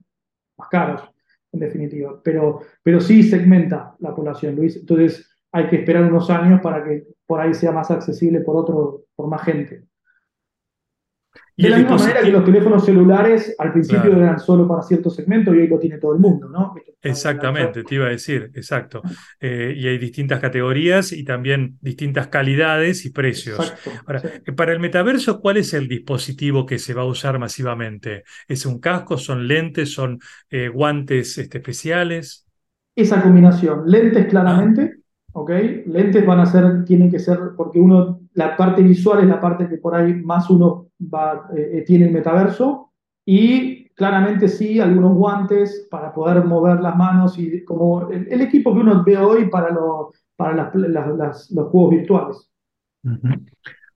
más 0.57 0.67
caros, 0.69 1.01
en 1.53 1.61
definitiva. 1.61 2.19
Pero, 2.23 2.59
pero 2.83 2.99
sí 2.99 3.23
segmenta 3.23 3.95
la 3.99 4.13
población, 4.13 4.55
Luis. 4.55 4.75
Entonces 4.75 5.29
hay 5.53 5.69
que 5.69 5.77
esperar 5.77 6.03
unos 6.03 6.29
años 6.29 6.59
para 6.61 6.83
que 6.83 7.07
por 7.25 7.39
ahí 7.39 7.53
sea 7.53 7.71
más 7.71 7.89
accesible 7.89 8.41
por, 8.41 8.57
otro, 8.57 9.05
por 9.15 9.27
más 9.27 9.41
gente. 9.43 9.85
De 11.57 11.69
la 11.69 11.77
misma 11.77 11.95
manera 11.97 12.21
que 12.21 12.31
los 12.31 12.43
teléfonos 12.43 12.83
celulares 12.83 13.55
al 13.57 13.71
principio 13.71 14.17
eran 14.17 14.39
solo 14.39 14.67
para 14.67 14.81
ciertos 14.81 15.15
segmentos 15.15 15.55
y 15.55 15.59
hoy 15.59 15.67
lo 15.67 15.79
tiene 15.79 15.97
todo 15.99 16.13
el 16.13 16.19
mundo, 16.19 16.49
¿no? 16.49 16.75
Exactamente, 17.01 17.83
te 17.83 17.95
iba 17.95 18.07
a 18.07 18.09
decir, 18.09 18.51
exacto. 18.53 19.01
Eh, 19.39 19.73
y 19.77 19.87
hay 19.87 19.97
distintas 19.97 20.41
categorías 20.41 21.13
y 21.13 21.23
también 21.23 21.77
distintas 21.79 22.27
calidades 22.27 23.05
y 23.05 23.11
precios. 23.11 23.73
Ahora, 24.05 24.21
eh, 24.45 24.51
para 24.51 24.73
el 24.73 24.81
metaverso, 24.81 25.39
¿cuál 25.39 25.55
es 25.57 25.73
el 25.73 25.87
dispositivo 25.87 26.65
que 26.65 26.77
se 26.77 26.93
va 26.93 27.03
a 27.03 27.05
usar 27.05 27.39
masivamente? 27.39 28.23
¿Es 28.49 28.65
un 28.65 28.79
casco? 28.79 29.17
¿Son 29.17 29.47
lentes? 29.47 29.93
¿Son 29.93 30.19
eh, 30.49 30.67
guantes 30.67 31.37
este, 31.37 31.59
especiales? 31.59 32.45
Esa 32.93 33.21
combinación, 33.21 33.83
lentes 33.85 34.25
claramente, 34.27 35.04
¿ok? 35.35 35.49
Lentes 35.87 36.25
van 36.25 36.39
a 36.39 36.45
ser, 36.45 36.85
tienen 36.85 37.11
que 37.11 37.19
ser, 37.19 37.37
porque 37.57 37.77
uno, 37.77 38.21
la 38.33 38.55
parte 38.55 38.81
visual 38.81 39.19
es 39.19 39.27
la 39.27 39.41
parte 39.41 39.67
que 39.67 39.77
por 39.77 39.93
ahí 39.93 40.13
más 40.13 40.49
uno 40.49 40.87
va, 41.13 41.49
eh, 41.55 41.71
eh, 41.73 41.83
tiene 41.85 42.05
el 42.05 42.13
metaverso, 42.13 42.93
y 43.25 43.89
claramente 43.89 44.47
sí, 44.47 44.79
algunos 44.79 45.13
guantes 45.13 45.87
para 45.91 46.13
poder 46.13 46.45
mover 46.45 46.79
las 46.79 46.95
manos, 46.95 47.37
y 47.37 47.65
como 47.65 48.09
el, 48.09 48.41
equipo 48.41 48.73
que 48.73 48.79
uno 48.79 49.03
ve 49.03 49.17
hoy 49.17 49.49
para, 49.49 49.71
lo, 49.71 50.13
para 50.37 50.71
los 50.71 51.69
juegos 51.69 51.91
virtuales. 51.91 52.49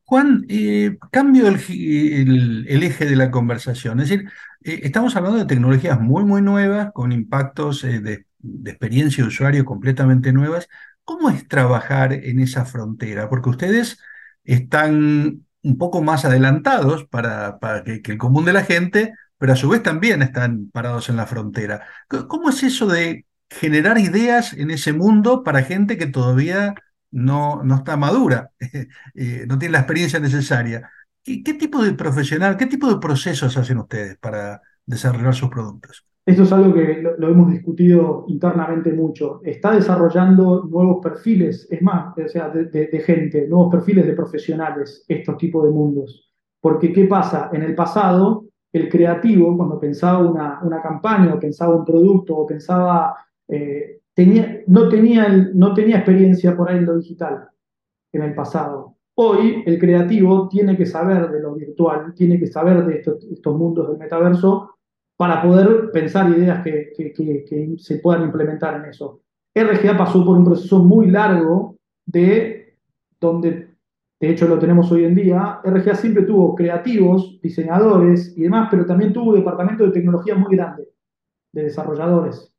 Juan, 0.03 0.45
eh, 0.49 0.97
cambio 1.09 1.47
el, 1.47 2.65
el, 2.67 2.83
eje 2.83 3.05
de 3.05 3.15
la 3.15 3.31
conversación. 3.31 4.01
Es 4.01 4.09
decir, 4.09 4.29
estamos 4.61 5.15
hablando 5.15 5.39
de 5.39 5.45
tecnologías 5.45 6.01
muy, 6.01 6.25
muy 6.25 6.41
nuevas, 6.41 6.91
con 6.91 7.13
impactos 7.13 7.83
de, 7.83 8.25
de 8.39 8.71
experiencia 8.71 9.23
de 9.23 9.27
usuario 9.27 9.65
completamente 9.65 10.31
nuevas, 10.31 10.67
¿Cómo 11.09 11.31
es 11.31 11.47
trabajar 11.47 12.13
en 12.13 12.39
esa 12.39 12.65
frontera? 12.65 13.29
Porque 13.29 13.49
ustedes 13.49 13.99
están 14.43 15.43
un 15.63 15.77
poco 15.79 16.03
más 16.03 16.23
adelantados 16.23 17.05
para, 17.07 17.57
que, 17.83 18.03
el 18.11 18.19
común 18.19 18.45
de 18.45 18.53
la 18.53 18.63
gente, 18.63 19.15
pero 19.39 19.53
a 19.53 19.55
su 19.55 19.69
vez 19.69 19.81
también 19.81 20.21
están 20.21 20.69
parados 20.69 21.09
en 21.09 21.15
la 21.15 21.25
frontera. 21.25 21.87
¿Cómo 22.27 22.51
es 22.51 22.61
eso 22.61 22.85
de 22.85 23.25
generar 23.49 23.97
ideas 23.97 24.53
en 24.53 24.69
ese 24.69 24.93
mundo 24.93 25.43
para 25.43 25.63
gente 25.63 25.97
que 25.97 26.05
todavía 26.05 26.75
no, 27.09 27.63
no 27.63 27.77
está 27.77 27.97
madura, 27.97 28.51
eh, 29.15 29.45
no 29.47 29.57
tiene 29.57 29.71
la 29.73 29.79
experiencia 29.79 30.19
necesaria? 30.19 30.91
¿Qué, 31.23 31.41
¿Qué 31.41 31.55
tipo 31.55 31.83
de 31.83 31.93
profesional, 31.93 32.55
qué 32.55 32.67
tipo 32.67 32.87
de 32.87 32.99
procesos 32.99 33.57
hacen 33.57 33.79
ustedes 33.79 34.15
para 34.19 34.61
desarrollar 34.85 35.33
sus 35.33 35.49
productos? 35.49 36.05
Esto 36.29 36.43
es 36.43 36.51
algo 36.51 36.75
que 36.75 37.01
lo, 37.01 37.27
hemos 37.27 37.49
discutido 37.49 38.25
internamente 38.27 38.93
mucho. 38.93 39.41
Está 39.43 39.71
desarrollando 39.71 40.63
nuevos 40.69 40.99
perfiles, 41.01 41.67
es 41.71 41.81
más, 41.81 42.15
o 42.15 42.27
sea, 42.27 42.49
de, 42.49 43.03
gente, 43.03 43.47
nuevos 43.47 43.71
perfiles 43.71 44.05
de 44.05 44.13
profesionales, 44.13 45.03
estos 45.07 45.37
tipos 45.37 45.65
de 45.65 45.71
mundos. 45.71 46.29
Porque, 46.61 46.93
¿qué 46.93 47.05
pasa? 47.05 47.49
En 47.51 47.63
el 47.63 47.73
pasado, 47.73 48.45
el 48.71 48.89
creativo, 48.89 49.57
cuando 49.57 49.79
pensaba 49.79 50.19
una, 50.19 50.59
una 50.61 50.83
campaña, 50.83 51.33
o 51.33 51.39
pensaba 51.39 51.75
un 51.75 51.83
producto, 51.83 52.37
o 52.37 52.45
pensaba, 52.45 53.15
eh, 53.47 54.01
tenía, 54.13 54.61
no, 54.67 54.87
tenía 54.87 55.29
no 55.55 55.73
tenía 55.73 55.95
experiencia 55.95 56.55
por 56.55 56.69
ahí 56.69 56.77
en 56.77 56.85
lo 56.85 56.97
digital, 56.97 57.49
en 58.13 58.21
el 58.21 58.35
pasado. 58.35 58.97
Hoy, 59.15 59.63
el 59.65 59.79
creativo 59.79 60.47
tiene 60.47 60.77
que 60.77 60.85
saber 60.85 61.31
de 61.31 61.41
lo 61.41 61.55
virtual, 61.55 62.13
tiene 62.13 62.37
que 62.37 62.45
saber 62.45 62.85
de 62.85 63.01
estos 63.31 63.57
mundos 63.57 63.89
del 63.89 63.97
metaverso 63.97 64.75
para 65.19 65.41
poder 65.41 65.91
pensar 65.91 66.29
ideas 66.29 66.63
que, 66.63 67.75
se 67.77 67.97
puedan 67.97 68.23
implementar 68.23 68.75
en 68.75 68.85
eso. 68.85 69.19
RGA 69.53 69.97
pasó 69.97 70.23
por 70.23 70.37
un 70.37 70.45
proceso 70.45 70.79
muy 70.79 71.11
largo 71.11 71.75
de 72.05 72.77
donde, 73.19 73.75
de 74.17 74.29
hecho 74.29 74.47
lo 74.47 74.57
tenemos 74.57 74.89
hoy 74.93 75.03
en 75.03 75.15
día, 75.15 75.59
RGA 75.61 75.95
siempre 75.95 76.23
tuvo 76.23 76.55
creativos, 76.55 77.37
diseñadores 77.41 78.33
y 78.37 78.43
demás, 78.43 78.69
pero 78.71 78.85
también 78.85 79.11
tuvo 79.11 79.31
un 79.31 79.35
departamento 79.35 79.83
de 79.83 79.91
tecnología 79.91 80.35
muy 80.35 80.55
grande, 80.55 80.87
de 81.51 81.63
desarrolladores. 81.63 82.53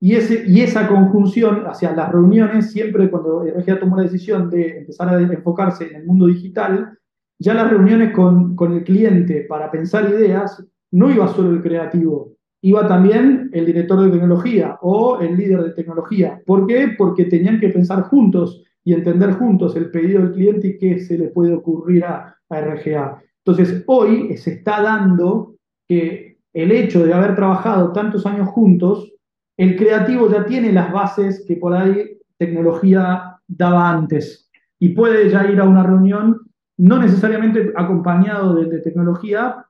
Y, 0.00 0.14
ese, 0.14 0.44
y 0.46 0.62
esa 0.62 0.88
conjunción 0.88 1.66
hacia 1.66 1.94
las 1.94 2.10
reuniones, 2.10 2.72
siempre 2.72 3.10
cuando 3.10 3.44
RGA 3.44 3.78
tomó 3.78 3.94
la 3.94 4.04
decisión 4.04 4.48
de 4.48 4.78
empezar 4.78 5.10
a 5.10 5.20
enfocarse 5.20 5.88
en 5.88 5.96
el 5.96 6.06
mundo 6.06 6.28
digital, 6.28 6.98
ya 7.38 7.52
las 7.52 7.68
reuniones 7.68 8.14
con, 8.14 8.56
con 8.56 8.72
el 8.72 8.84
cliente 8.84 9.44
para 9.46 9.70
pensar 9.70 10.08
ideas 10.08 10.64
no 10.96 11.10
iba 11.10 11.28
solo 11.28 11.50
el 11.50 11.62
creativo, 11.62 12.32
iba 12.62 12.88
también 12.88 13.50
el 13.52 13.66
director 13.66 14.00
de 14.00 14.10
tecnología 14.10 14.78
o 14.80 15.20
el 15.20 15.36
líder 15.36 15.62
de 15.64 15.70
tecnología. 15.72 16.40
¿Por 16.46 16.66
qué? 16.66 16.94
Porque 16.96 17.26
tenían 17.26 17.60
que 17.60 17.68
pensar 17.68 18.04
juntos 18.04 18.64
y 18.82 18.94
entender 18.94 19.32
juntos 19.32 19.76
el 19.76 19.90
pedido 19.90 20.22
del 20.22 20.32
cliente 20.32 20.68
y 20.68 20.78
qué 20.78 20.98
se 20.98 21.18
le 21.18 21.28
puede 21.28 21.52
ocurrir 21.52 22.04
a, 22.04 22.32
RGA. 22.48 23.20
Entonces, 23.44 23.84
hoy 23.86 24.36
se 24.38 24.52
está 24.52 24.80
dando 24.80 25.56
que 25.86 26.38
el 26.54 26.72
hecho 26.72 27.04
de 27.04 27.12
haber 27.12 27.34
trabajado 27.34 27.92
tantos 27.92 28.24
años 28.24 28.48
juntos, 28.48 29.12
el 29.58 29.76
creativo 29.76 30.30
ya 30.30 30.46
tiene 30.46 30.72
las 30.72 30.90
bases 30.92 31.44
que 31.46 31.56
por 31.56 31.74
ahí 31.74 32.18
tecnología 32.38 33.38
daba 33.46 33.90
antes 33.90 34.48
y 34.78 34.90
puede 34.90 35.28
ya 35.28 35.50
ir 35.50 35.60
a 35.60 35.64
una 35.64 35.82
reunión 35.82 36.40
no 36.78 36.98
necesariamente 36.98 37.72
acompañado 37.74 38.54
de 38.54 38.80
tecnología, 38.80 39.66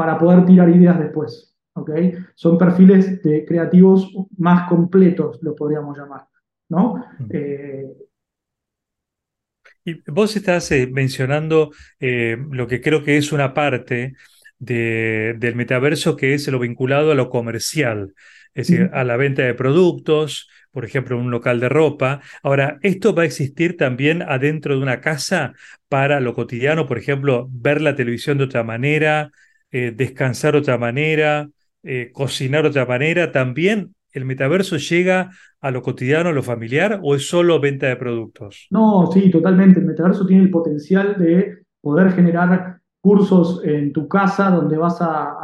para 0.00 0.18
poder 0.18 0.46
tirar 0.46 0.70
ideas 0.70 0.98
después. 0.98 1.54
¿okay? 1.74 2.14
Son 2.34 2.56
perfiles 2.56 3.22
de 3.22 3.44
creativos 3.44 4.10
más 4.38 4.66
completos, 4.66 5.38
lo 5.42 5.54
podríamos 5.54 5.98
llamar. 5.98 6.26
¿no? 6.70 7.04
Eh, 7.28 7.84
y 9.84 10.00
vos 10.10 10.34
estás 10.36 10.72
eh, 10.72 10.88
mencionando 10.90 11.70
eh, 11.98 12.38
lo 12.50 12.66
que 12.66 12.80
creo 12.80 13.04
que 13.04 13.18
es 13.18 13.30
una 13.30 13.52
parte 13.52 14.14
del 14.58 15.54
metaverso 15.54 16.16
que 16.16 16.32
es 16.32 16.48
lo 16.48 16.58
vinculado 16.58 17.12
a 17.12 17.14
lo 17.14 17.28
comercial, 17.28 18.14
es 18.54 18.68
decir, 18.68 18.88
a 18.94 19.04
la 19.04 19.18
venta 19.18 19.42
de 19.42 19.52
productos, 19.52 20.48
por 20.70 20.86
ejemplo, 20.86 21.18
un 21.18 21.30
local 21.30 21.60
de 21.60 21.68
ropa. 21.68 22.22
Ahora, 22.42 22.78
¿esto 22.82 23.14
va 23.14 23.22
a 23.22 23.26
existir 23.26 23.76
también 23.76 24.22
adentro 24.22 24.76
de 24.76 24.82
una 24.82 25.02
casa 25.02 25.52
para 25.88 26.20
lo 26.20 26.32
cotidiano? 26.32 26.86
Por 26.86 26.96
ejemplo, 26.96 27.48
ver 27.50 27.82
la 27.82 27.96
televisión 27.96 28.38
de 28.38 28.44
otra 28.44 28.62
manera, 28.62 29.30
eh, 29.72 29.92
descansar 29.96 30.56
otra 30.56 30.78
manera, 30.78 31.48
eh, 31.82 32.10
cocinar 32.12 32.66
otra 32.66 32.86
manera, 32.86 33.32
también 33.32 33.94
el 34.12 34.24
metaverso 34.24 34.76
llega 34.76 35.30
a 35.60 35.70
lo 35.70 35.82
cotidiano, 35.82 36.30
a 36.30 36.32
lo 36.32 36.42
familiar, 36.42 37.00
o 37.02 37.14
es 37.14 37.28
solo 37.28 37.60
venta 37.60 37.86
de 37.86 37.96
productos? 37.96 38.66
No, 38.70 39.10
sí, 39.12 39.30
totalmente. 39.30 39.80
El 39.80 39.86
metaverso 39.86 40.26
tiene 40.26 40.42
el 40.42 40.50
potencial 40.50 41.16
de 41.18 41.58
poder 41.80 42.12
generar 42.12 42.80
cursos 43.00 43.62
en 43.64 43.92
tu 43.92 44.08
casa 44.08 44.50
donde 44.50 44.76
vas 44.76 44.98
a, 45.00 45.36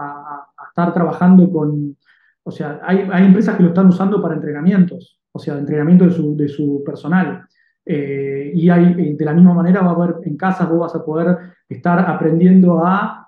estar 0.69 0.93
trabajando 0.93 1.51
con, 1.51 1.97
o 2.43 2.51
sea, 2.51 2.81
hay, 2.83 3.25
empresas 3.25 3.57
que 3.57 3.63
lo 3.63 3.71
están 3.71 3.87
usando 3.87 4.21
para 4.21 4.35
entrenamientos, 4.35 5.19
o 5.33 5.39
sea, 5.39 5.57
entrenamiento 5.57 6.05
de 6.05 6.11
su, 6.11 6.37
de 6.37 6.49
su 6.49 6.83
personal. 6.85 7.47
Eh, 7.83 8.51
y 8.55 8.69
hay, 8.69 9.15
de 9.15 9.25
la 9.25 9.33
misma 9.33 9.55
manera 9.55 9.81
va 9.81 9.93
a 9.93 9.95
haber 9.95 10.17
en 10.25 10.37
casas 10.37 10.69
vos 10.69 10.81
vas 10.81 10.95
a 10.97 11.05
poder 11.05 11.39
estar 11.69 11.99
aprendiendo 12.01 12.85
a 12.85 13.26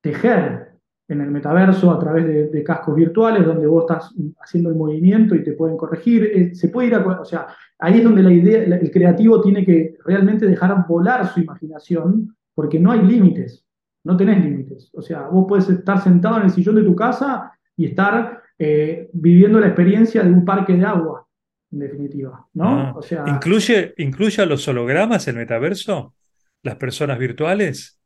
tejer 0.00 0.70
en 1.08 1.20
el 1.20 1.30
metaverso 1.30 1.90
a 1.90 1.98
través 1.98 2.52
de, 2.52 2.62
cascos 2.62 2.94
virtuales 2.94 3.44
donde 3.44 3.66
vos 3.66 3.84
estás 3.88 4.14
haciendo 4.40 4.70
el 4.70 4.76
movimiento 4.76 5.34
y 5.34 5.42
te 5.42 5.52
pueden 5.52 5.76
corregir. 5.76 6.24
Eh, 6.24 6.54
se 6.54 6.68
puede 6.68 6.88
ir 6.88 6.94
a, 6.94 7.04
o 7.04 7.24
sea, 7.24 7.48
ahí 7.78 7.98
es 7.98 8.04
donde 8.04 8.22
la 8.22 8.32
idea, 8.32 8.62
el 8.62 8.90
creativo 8.90 9.40
tiene 9.40 9.64
que 9.64 9.96
realmente 10.04 10.46
dejar 10.46 10.86
volar 10.86 11.26
su 11.32 11.40
imaginación 11.40 12.36
porque 12.54 12.78
no 12.78 12.92
hay 12.92 13.02
límites, 13.02 13.66
no 14.04 14.16
tenés 14.16 14.42
límites. 14.44 14.90
O 14.94 15.02
sea, 15.02 15.22
vos 15.22 15.46
puedes 15.48 15.68
estar 15.68 16.00
sentado 16.00 16.36
en 16.36 16.44
el 16.44 16.50
sillón 16.50 16.76
de 16.76 16.84
tu 16.84 16.94
casa 16.94 17.52
y 17.76 17.86
estar 17.86 18.42
eh, 18.58 19.08
viviendo 19.12 19.58
la 19.58 19.66
experiencia 19.66 20.22
de 20.22 20.30
un 20.30 20.44
parque 20.44 20.74
de 20.74 20.84
agua, 20.84 21.26
en 21.72 21.78
definitiva, 21.80 22.46
¿no? 22.54 22.68
Ah, 22.68 22.92
o 22.94 23.02
sea, 23.02 23.24
¿incluye, 23.26 23.94
¿Incluye 23.96 24.42
a 24.42 24.46
los 24.46 24.68
hologramas 24.68 25.26
el 25.26 25.36
metaverso? 25.36 26.14
¿Las 26.62 26.76
personas 26.76 27.18
virtuales? 27.18 27.99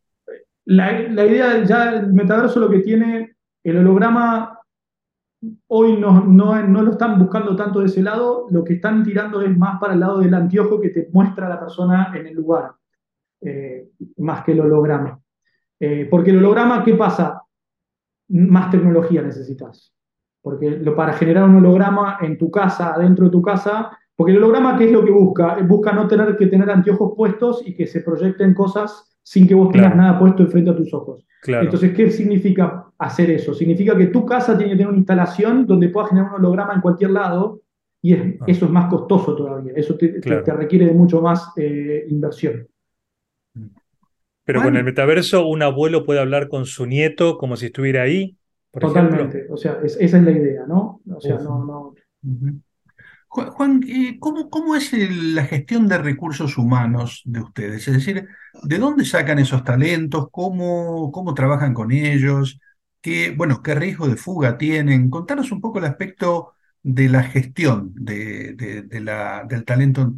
La, 0.66 1.02
idea, 1.02 1.62
ya 1.64 1.90
el 1.90 2.12
metaverso 2.12 2.58
lo 2.58 2.70
que 2.70 2.78
tiene, 2.78 3.36
el 3.62 3.78
holograma 3.78 4.58
hoy 5.68 5.98
no, 5.98 6.24
no, 6.24 6.82
lo 6.82 6.92
están 6.92 7.18
buscando 7.18 7.54
tanto 7.54 7.80
de 7.80 7.86
ese 7.86 8.02
lado, 8.02 8.46
lo 8.50 8.64
que 8.64 8.74
están 8.74 9.02
tirando 9.02 9.42
es 9.42 9.56
más 9.56 9.78
para 9.78 9.94
el 9.94 10.00
lado 10.00 10.20
del 10.20 10.32
anteojo 10.32 10.80
que 10.80 10.90
te 10.90 11.08
muestra 11.12 11.48
la 11.48 11.60
persona 11.60 12.12
en 12.14 12.26
el 12.26 12.34
lugar, 12.34 12.72
eh, 13.42 13.90
más 14.18 14.42
que 14.42 14.52
el 14.52 14.60
holograma. 14.60 15.20
Eh, 15.78 16.08
porque 16.10 16.30
el 16.30 16.38
holograma, 16.38 16.82
¿qué 16.82 16.94
pasa? 16.94 17.42
Más 18.28 18.70
tecnología 18.70 19.20
necesitas. 19.20 19.92
Porque 20.40 20.70
lo, 20.70 20.96
para 20.96 21.12
generar 21.12 21.44
un 21.44 21.56
holograma 21.56 22.18
en 22.22 22.38
tu 22.38 22.50
casa, 22.50 22.94
dentro 22.98 23.26
de 23.26 23.30
tu 23.30 23.42
casa, 23.42 23.90
porque 24.16 24.32
el 24.32 24.38
holograma, 24.38 24.78
¿qué 24.78 24.86
es 24.86 24.92
lo 24.92 25.04
que 25.04 25.10
busca? 25.10 25.58
Busca 25.62 25.92
no 25.92 26.06
tener 26.06 26.36
que 26.36 26.46
tener 26.46 26.70
anteojos 26.70 27.12
puestos 27.16 27.62
y 27.66 27.74
que 27.74 27.86
se 27.86 28.00
proyecten 28.00 28.54
cosas 28.54 29.13
sin 29.24 29.48
que 29.48 29.54
vos 29.54 29.72
tengas 29.72 29.96
nada 29.96 30.18
puesto 30.18 30.42
enfrente 30.44 30.70
a 30.70 30.76
tus 30.76 30.92
ojos. 30.94 31.26
Entonces, 31.46 31.92
¿qué 31.94 32.10
significa 32.10 32.86
hacer 32.98 33.30
eso? 33.30 33.52
Significa 33.52 33.96
que 33.96 34.06
tu 34.06 34.24
casa 34.24 34.56
tiene 34.56 34.72
que 34.72 34.76
tener 34.76 34.88
una 34.88 34.98
instalación 34.98 35.66
donde 35.66 35.88
puedas 35.88 36.10
generar 36.10 36.30
un 36.30 36.36
holograma 36.36 36.74
en 36.74 36.80
cualquier 36.80 37.10
lado 37.10 37.60
y 38.00 38.14
ah. 38.14 38.36
eso 38.46 38.66
es 38.66 38.70
más 38.70 38.88
costoso 38.88 39.34
todavía. 39.34 39.72
Eso 39.74 39.96
te, 39.96 40.20
requiere 40.20 40.86
de 40.86 40.92
mucho 40.92 41.20
más 41.20 41.52
eh, 41.56 42.06
inversión. 42.08 42.68
Pero 44.44 44.62
con 44.62 44.76
el 44.76 44.84
metaverso, 44.84 45.46
un 45.46 45.62
abuelo 45.62 46.04
puede 46.04 46.20
hablar 46.20 46.48
con 46.48 46.66
su 46.66 46.84
nieto 46.84 47.38
como 47.38 47.56
si 47.56 47.66
estuviera 47.66 48.02
ahí. 48.02 48.36
Totalmente. 48.78 49.46
O 49.50 49.56
sea, 49.56 49.80
esa 49.82 49.98
es 49.98 50.22
la 50.22 50.30
idea, 50.30 50.66
¿no? 50.66 51.00
O 51.10 51.20
sea, 51.20 51.38
no. 51.38 51.64
no... 51.64 51.94
Juan, 53.34 53.82
eh, 53.88 54.16
¿cómo, 54.20 54.76
es 54.76 54.92
la 54.92 55.44
gestión 55.44 55.88
de 55.88 55.98
recursos 55.98 56.56
humanos 56.56 57.22
de 57.24 57.40
ustedes? 57.40 57.88
Es 57.88 57.94
decir, 57.94 58.28
¿de 58.62 58.78
dónde 58.78 59.04
sacan 59.04 59.40
esos 59.40 59.64
talentos? 59.64 60.28
¿Cómo, 60.30 61.10
cómo 61.10 61.34
trabajan 61.34 61.74
con 61.74 61.90
ellos? 61.90 62.60
¿Qué, 63.00 63.34
bueno, 63.36 63.60
qué 63.60 63.74
riesgo 63.74 64.06
de 64.06 64.16
fuga 64.16 64.56
tienen? 64.56 65.10
Contanos 65.10 65.50
un 65.50 65.60
poco 65.60 65.78
el 65.80 65.86
aspecto 65.86 66.54
de 66.80 67.08
la 67.08 67.24
gestión 67.24 67.92
de, 67.96 68.86
la, 69.02 69.44
del 69.48 69.64
talento 69.64 70.14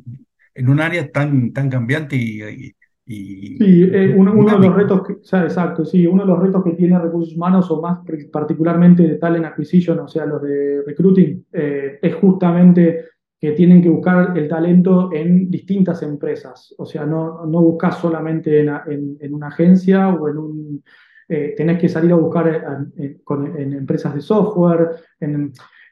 en 0.55 0.69
un 0.69 0.81
área 0.81 1.11
tan, 1.11 1.53
tan 1.55 1.71
cambiante 1.71 2.17
y, 2.17 2.75
sí, 3.07 3.57
eh, 3.61 4.15
uno, 4.17 4.33
de 4.33 4.67
los 4.67 4.75
retos 4.75 5.07
que, 5.07 5.13
exacto, 5.15 5.85
sí, 5.85 6.07
uno 6.07 6.23
de 6.23 6.29
los 6.29 6.41
retos 6.41 6.65
que 6.65 6.73
tiene 6.73 6.99
recursos 6.99 7.35
humanos 7.37 7.71
o 7.71 7.81
más 7.81 8.01
particularmente 8.33 9.05
de 9.05 9.15
talent 9.17 9.47
acquisition, 9.47 9.99
o 10.01 10.09
sea, 10.09 10.27
los 10.27 10.43
de 10.43 10.83
recruiting, 10.85 11.47
eh, 11.53 11.99
es 12.03 12.15
justamente 12.17 13.05
que 13.41 13.53
tienen 13.53 13.83
que 13.83 13.91
buscar 13.91 14.37
el 14.37 14.49
talento 14.49 15.11
en 15.13 15.51
distintas 15.51 16.03
empresas. 16.03 16.75
O 16.79 16.87
sea, 16.87 17.05
no, 17.05 17.47
no 17.47 17.61
buscas 17.61 17.99
solamente 17.99 18.61
en, 18.61 19.17
en, 19.21 19.35
una 19.35 19.49
agencia 19.49 20.09
o 20.09 20.29
en 20.29 20.39
un... 20.39 20.85
Eh, 21.29 21.55
tenés 21.57 21.79
que 21.79 21.89
salir 21.89 22.13
a 22.13 22.17
buscar 22.17 22.93
en, 22.97 23.73
empresas 23.73 24.15
de 24.15 24.21
software. 24.21 24.91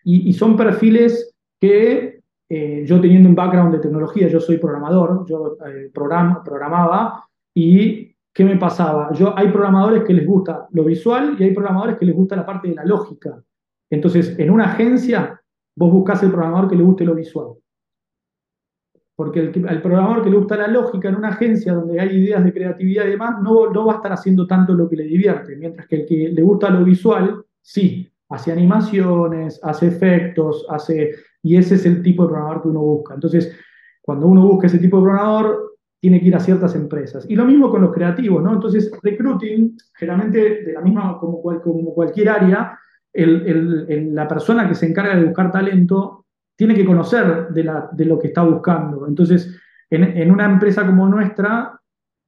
Y, 0.05 0.31
y, 0.31 0.33
son 0.33 0.57
perfiles 0.57 1.35
que 1.61 2.14
eh, 2.49 2.85
yo 2.87 3.01
teniendo 3.01 3.29
un 3.29 3.35
background 3.35 3.75
de 3.75 3.81
tecnología, 3.81 4.29
yo 4.29 4.41
soy 4.41 4.59
programador, 4.59 5.25
yo 5.27 5.57
eh, 5.67 5.91
programaba 5.93 7.25
y 7.55 8.15
¿qué 8.33 8.45
me 8.45 8.57
pasaba? 8.57 9.13
Yo, 9.13 9.37
hay 9.37 9.49
programadores 9.49 10.05
que 10.05 10.13
les 10.13 10.27
gusta 10.27 10.67
lo 10.73 10.85
visual 10.85 11.37
y 11.39 11.45
hay 11.45 11.55
programadores 11.55 11.97
que 11.97 12.05
les 12.05 12.15
gusta 12.15 12.37
la 12.37 12.45
parte 12.45 12.69
de 12.69 12.75
la 12.75 12.85
lógica. 12.85 13.43
Entonces, 13.91 14.39
en 14.39 14.51
una 14.51 14.65
agencia 14.65 15.41
vos 15.77 15.93
buscás 15.93 16.23
el 16.23 16.31
programador 16.31 16.69
que 16.69 16.77
le 16.77 16.83
guste 16.83 17.05
lo 17.05 17.15
visual. 17.15 17.55
Porque 19.17 19.41
el, 19.41 19.51
programador 19.81 20.25
que 20.25 20.31
le 20.31 20.37
gusta 20.37 20.57
la 20.57 20.67
lógica 20.67 21.09
en 21.09 21.15
una 21.15 21.29
agencia 21.29 21.73
donde 21.73 22.01
hay 22.01 22.17
ideas 22.17 22.43
de 22.43 22.53
creatividad 22.53 23.07
y 23.07 23.11
demás, 23.11 23.41
no, 23.41 23.71
no 23.71 23.87
va 23.87 23.95
a 23.95 23.97
estar 23.97 24.13
haciendo 24.13 24.47
tanto 24.47 24.75
lo 24.75 24.89
que 24.89 24.97
le 24.97 25.05
divierte. 25.05 25.55
Mientras 25.57 25.87
que 25.87 25.97
el 25.97 26.07
que 26.07 26.29
le 26.31 26.43
gusta 26.43 26.69
lo 26.71 26.85
visual, 26.85 27.45
sí, 27.61 28.11
hace 28.29 28.53
animaciones, 28.53 29.61
hace 29.63 29.87
efectos, 29.87 30.67
hace... 30.69 31.13
Y 31.45 31.57
ese 31.57 31.77
es 31.77 31.85
el 31.85 32.03
tipo 32.03 32.23
de 32.23 32.31
programador 32.31 32.63
que 32.63 32.69
uno 32.69 32.81
busca. 32.81 33.15
Entonces, 33.15 33.55
cuando 34.01 34.27
uno 34.27 34.49
busca 34.49 34.67
ese 34.67 34.79
tipo 34.79 34.97
de 34.97 35.03
programador, 35.05 35.77
tiene 36.01 36.21
que 36.21 36.27
ir 36.27 36.37
a 36.37 36.41
ciertas 36.41 36.75
empresas. 36.75 37.27
Y 37.29 37.37
lo 37.37 37.45
mismo 37.45 37.71
con 37.71 37.83
los 37.83 37.93
creativos, 37.93 38.43
¿no? 38.43 38.55
Entonces, 38.55 38.91
recruiting, 39.03 39.77
generalmente, 39.95 40.65
de 40.65 40.73
la 40.73 40.81
misma 40.81 41.19
como, 41.19 41.43
como 41.43 41.95
cualquier 41.95 42.31
área, 42.31 42.79
la 43.13 44.27
persona 44.27 44.69
que 44.69 44.75
se 44.75 44.87
encarga 44.87 45.17
de 45.17 45.25
buscar 45.25 45.53
talento 45.53 46.27
tiene 46.57 46.75
que 46.75 46.85
conocer 46.85 47.49
de, 47.49 48.05
lo 48.05 48.19
que 48.19 48.29
está 48.29 48.43
buscando. 48.43 49.07
Entonces, 49.07 49.55
en, 49.91 50.31
una 50.31 50.47
empresa 50.47 50.87
como 50.87 51.09
nuestra, 51.09 51.81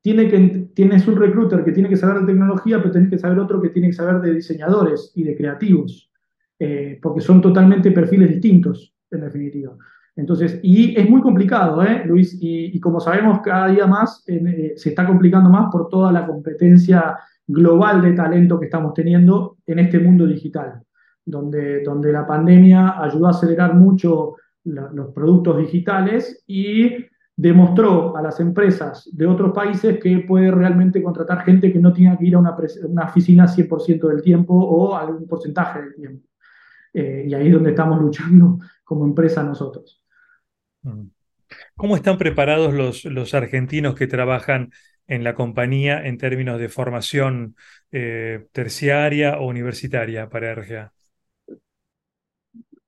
tiene 0.02 0.28
que, 0.28 0.70
tienes 0.74 1.06
un 1.08 1.16
recruiter 1.16 1.64
que 1.64 1.72
tiene 1.72 1.88
que 1.88 1.96
saber 1.96 2.20
de 2.20 2.26
tecnología, 2.26 2.78
pero 2.78 2.92
tienes 2.92 3.10
que 3.10 3.18
saber 3.18 3.38
otro 3.38 3.60
que 3.60 3.70
tiene 3.70 3.88
que 3.88 3.94
saber 3.94 4.20
de 4.20 4.34
diseñadores 4.34 5.12
y 5.14 5.24
de 5.24 5.36
creativos, 5.36 6.10
eh, 6.58 6.98
porque 7.02 7.20
son 7.20 7.40
totalmente 7.40 7.90
perfiles 7.90 8.30
distintos, 8.30 8.95
en 9.10 9.20
definitiva. 9.20 9.76
Entonces, 10.16 10.58
y 10.62 10.98
es 10.98 11.08
muy 11.08 11.20
complicado, 11.20 11.82
¿eh, 11.84 12.02
Luis, 12.06 12.38
y, 12.40 12.80
como 12.80 13.00
sabemos, 13.00 13.40
cada 13.42 13.68
día 13.68 13.86
más 13.86 14.24
eh, 14.26 14.72
se 14.74 14.88
está 14.88 15.06
complicando 15.06 15.50
más 15.50 15.70
por 15.70 15.88
toda 15.90 16.10
la 16.10 16.26
competencia 16.26 17.18
global 17.46 18.00
de 18.00 18.12
talento 18.12 18.58
que 18.58 18.64
estamos 18.64 18.94
teniendo 18.94 19.58
en 19.66 19.78
este 19.78 19.98
mundo 19.98 20.26
digital, 20.26 20.82
donde, 21.24 21.82
donde 21.82 22.12
la 22.12 22.26
pandemia 22.26 23.00
ayudó 23.02 23.26
a 23.26 23.30
acelerar 23.30 23.74
mucho 23.74 24.36
los 24.64 25.12
productos 25.12 25.58
digitales 25.58 26.42
y 26.46 27.06
demostró 27.36 28.16
a 28.16 28.22
las 28.22 28.40
empresas 28.40 29.08
de 29.12 29.26
otros 29.26 29.52
países 29.52 30.00
que 30.00 30.20
puede 30.20 30.50
realmente 30.50 31.02
contratar 31.02 31.44
gente 31.44 31.72
que 31.72 31.78
no 31.78 31.92
tenga 31.92 32.16
que 32.16 32.26
ir 32.26 32.34
a 32.34 32.38
una, 32.38 32.56
una 32.88 33.04
oficina 33.04 33.46
100% 33.46 34.08
del 34.08 34.22
tiempo 34.22 34.54
o 34.54 34.96
algún 34.96 35.28
porcentaje 35.28 35.82
del 35.82 35.94
tiempo. 35.94 36.26
Eh, 36.94 37.26
y 37.28 37.34
ahí 37.34 37.48
es 37.48 37.52
donde 37.52 37.70
estamos 37.70 38.00
luchando 38.00 38.58
como 38.86 39.04
empresa 39.04 39.42
nosotros. 39.42 40.02
Mm. 40.82 41.08
¿Cómo 41.76 41.96
están 41.96 42.16
preparados 42.16 42.72
los, 42.72 43.04
los 43.04 43.34
argentinos 43.34 43.94
que 43.94 44.06
trabajan 44.06 44.70
en 45.06 45.24
la 45.24 45.34
compañía 45.34 46.06
en 46.06 46.18
términos 46.18 46.58
de 46.58 46.68
formación 46.68 47.56
eh, 47.92 48.46
terciaria 48.52 49.38
o 49.38 49.46
universitaria 49.46 50.28
para 50.28 50.52
RGA? 50.54 50.92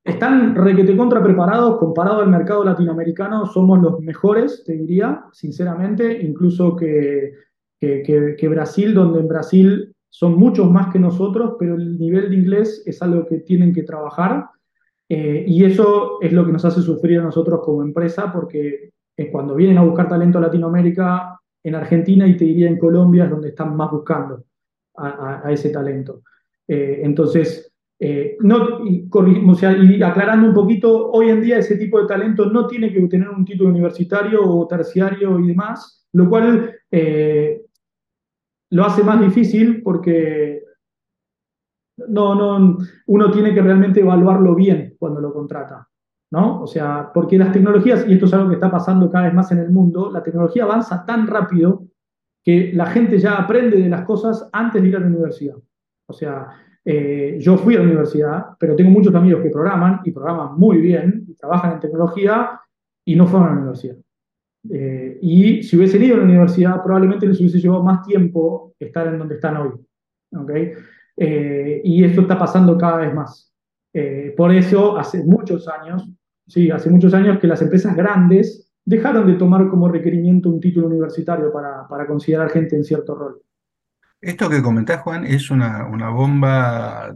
Están 0.02 0.54
requete 0.54 0.96
contra 0.96 1.22
preparados 1.22 1.78
comparado 1.78 2.22
al 2.22 2.28
mercado 2.28 2.64
latinoamericano, 2.64 3.44
somos 3.44 3.80
los 3.80 4.00
mejores, 4.00 4.64
te 4.64 4.72
diría, 4.72 5.24
sinceramente, 5.32 6.22
incluso 6.22 6.74
que, 6.74 7.34
que, 7.78 8.48
Brasil, 8.48 8.94
donde 8.94 9.20
en 9.20 9.28
Brasil 9.28 9.94
son 10.08 10.36
muchos 10.36 10.70
más 10.70 10.90
que 10.90 10.98
nosotros, 10.98 11.56
pero 11.58 11.74
el 11.74 11.98
nivel 11.98 12.30
de 12.30 12.36
inglés 12.36 12.82
es 12.86 13.02
algo 13.02 13.26
que 13.26 13.40
tienen 13.40 13.74
que 13.74 13.82
trabajar. 13.82 14.46
Eh, 15.08 15.44
y 15.46 15.64
eso 15.64 16.20
es 16.20 16.32
lo 16.32 16.44
que 16.44 16.52
nos 16.52 16.64
hace 16.64 16.82
sufrir 16.82 17.20
a 17.20 17.24
nosotros 17.24 17.60
como 17.64 17.82
empresa, 17.82 18.30
porque 18.32 18.90
cuando 19.32 19.54
vienen 19.54 19.78
a 19.78 19.82
buscar 19.82 20.08
talento 20.08 20.38
a 20.38 20.42
Latinoamérica, 20.42 21.40
en 21.64 21.74
Argentina 21.74 22.26
y 22.26 22.36
te 22.36 22.44
diría 22.44 22.68
en 22.68 22.78
Colombia 22.78 23.24
es 23.24 23.30
donde 23.30 23.48
están 23.48 23.76
más 23.76 23.90
buscando 23.90 24.44
a, 24.96 25.42
ese 25.50 25.70
talento. 25.70 26.22
Eh, 26.66 27.00
entonces, 27.02 27.72
eh, 27.98 28.36
no, 28.40 28.84
y, 28.86 29.08
aclarando 30.02 30.48
un 30.48 30.54
poquito, 30.54 31.10
hoy 31.10 31.30
en 31.30 31.40
día 31.40 31.58
ese 31.58 31.76
tipo 31.76 32.00
de 32.00 32.06
talento 32.06 32.46
no 32.46 32.66
tiene 32.66 32.92
que 32.92 33.00
tener 33.08 33.28
un 33.28 33.44
título 33.44 33.70
universitario 33.70 34.44
o 34.44 34.66
terciario 34.68 35.38
y 35.40 35.48
demás, 35.48 36.06
lo 36.12 36.28
cual 36.28 36.74
lo 38.70 38.84
hace 38.84 39.02
más 39.02 39.20
difícil 39.20 39.82
porque 39.82 40.62
no, 42.08 42.34
no, 42.34 42.78
uno 43.06 43.30
tiene 43.30 43.52
que 43.52 43.62
realmente 43.62 44.00
evaluarlo 44.00 44.54
bien 44.54 44.94
cuando 44.98 45.20
lo 45.20 45.32
contrata. 45.32 45.88
¿no? 46.30 46.62
O 46.62 46.66
sea, 46.66 47.10
porque 47.12 47.38
las 47.38 47.52
tecnologías, 47.52 48.06
y 48.06 48.14
esto 48.14 48.26
es 48.26 48.34
algo 48.34 48.48
que 48.48 48.56
está 48.56 48.70
pasando 48.70 49.10
cada 49.10 49.24
vez 49.24 49.34
más 49.34 49.50
en 49.52 49.58
el 49.58 49.70
mundo, 49.70 50.10
la 50.12 50.22
tecnología 50.22 50.64
avanza 50.64 51.04
tan 51.06 51.26
rápido 51.26 51.86
que 52.44 52.72
la 52.74 52.86
gente 52.86 53.18
ya 53.18 53.36
aprende 53.36 53.76
de 53.78 53.88
las 53.88 54.02
cosas 54.04 54.48
antes 54.52 54.82
de 54.82 54.88
ir 54.88 54.96
a 54.96 55.00
la 55.00 55.06
universidad. 55.06 55.56
O 56.06 56.12
sea, 56.12 56.48
eh, 56.84 57.36
yo 57.40 57.56
fui 57.56 57.76
a 57.76 57.78
la 57.78 57.84
universidad, 57.84 58.46
pero 58.58 58.76
tengo 58.76 58.90
muchos 58.90 59.14
amigos 59.14 59.42
que 59.42 59.50
programan 59.50 60.00
y 60.04 60.12
programan 60.12 60.58
muy 60.58 60.78
bien 60.78 61.24
y 61.28 61.34
trabajan 61.34 61.72
en 61.72 61.80
tecnología 61.80 62.60
y 63.04 63.16
no 63.16 63.26
fueron 63.26 63.48
a 63.48 63.52
la 63.52 63.58
universidad. 63.58 63.96
Eh, 64.70 65.18
y 65.22 65.62
si 65.62 65.76
hubiesen 65.76 66.02
ido 66.02 66.14
a 66.14 66.18
la 66.18 66.24
universidad, 66.24 66.82
probablemente 66.82 67.26
les 67.26 67.38
hubiese 67.40 67.58
llevado 67.58 67.82
más 67.82 68.06
tiempo 68.06 68.74
estar 68.78 69.06
en 69.06 69.18
donde 69.18 69.34
están 69.34 69.56
hoy. 69.56 69.72
¿okay? 70.34 70.72
Eh, 71.18 71.80
y 71.84 72.04
esto 72.04 72.22
está 72.22 72.38
pasando 72.38 72.78
cada 72.78 72.98
vez 72.98 73.14
más. 73.14 73.52
por 74.36 74.54
eso, 74.54 74.96
hace 74.96 75.24
muchos 75.24 75.66
años, 75.66 76.08
sí, 76.46 76.70
hace 76.70 76.88
muchos 76.90 77.12
años 77.14 77.38
que 77.40 77.48
las 77.48 77.60
empresas 77.62 77.96
grandes 77.96 78.70
dejaron 78.84 79.26
de 79.26 79.34
tomar 79.34 79.68
como 79.68 79.88
requerimiento 79.88 80.48
un 80.48 80.60
título 80.60 80.86
universitario 80.86 81.52
para, 81.52 81.86
para 81.86 82.06
considerar 82.06 82.50
gente 82.50 82.74
en 82.74 82.84
cierto 82.84 83.14
rol. 83.14 83.42
Esto 84.20 84.48
que 84.48 84.62
comentás, 84.62 85.02
Juan, 85.02 85.26
es 85.26 85.50
una, 85.50 85.86
una 85.86 86.08
bomba 86.08 87.14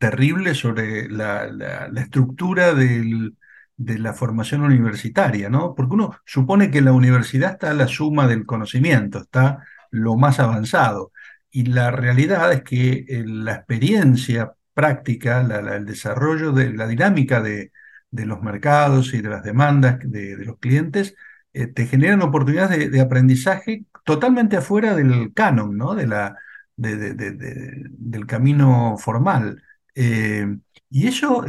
terrible 0.00 0.54
sobre 0.54 1.08
la, 1.08 1.46
la, 1.46 2.00
estructura 2.00 2.74
de 2.74 3.32
la 3.76 4.12
formación 4.12 4.62
universitaria, 4.62 5.48
¿no? 5.48 5.74
Porque 5.74 5.94
uno 5.94 6.16
supone 6.24 6.70
que 6.70 6.80
la 6.80 6.92
universidad 6.92 7.52
está 7.52 7.70
a 7.70 7.74
la 7.74 7.86
suma 7.86 8.26
del 8.26 8.44
conocimiento, 8.44 9.20
está 9.20 9.64
lo 9.90 10.16
más 10.16 10.40
avanzado. 10.40 11.12
Y 11.56 11.66
la 11.66 11.92
realidad 11.92 12.52
es 12.52 12.62
que 12.64 13.04
eh, 13.08 13.22
la 13.24 13.54
experiencia 13.54 14.54
práctica, 14.74 15.40
el 15.40 15.86
desarrollo 15.86 16.50
de 16.50 16.72
la 16.72 16.88
dinámica 16.88 17.40
de, 17.40 17.70
los 18.10 18.42
mercados 18.42 19.14
y 19.14 19.20
de 19.22 19.28
las 19.28 19.44
demandas 19.44 20.00
de, 20.02 20.36
los 20.44 20.58
clientes, 20.58 21.14
eh, 21.52 21.68
te 21.68 21.86
generan 21.86 22.22
oportunidades 22.22 22.90
de, 22.90 23.00
aprendizaje 23.00 23.84
totalmente 24.04 24.56
afuera 24.56 24.96
del 24.96 25.32
canon, 25.32 25.76
¿no? 25.76 25.94
de 25.94 26.08
la, 26.08 26.36
del 26.76 28.26
camino 28.26 28.96
formal. 28.98 29.62
Eh, 29.94 30.58
Y 30.90 31.06
eso 31.06 31.44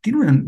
tiene 0.00 0.42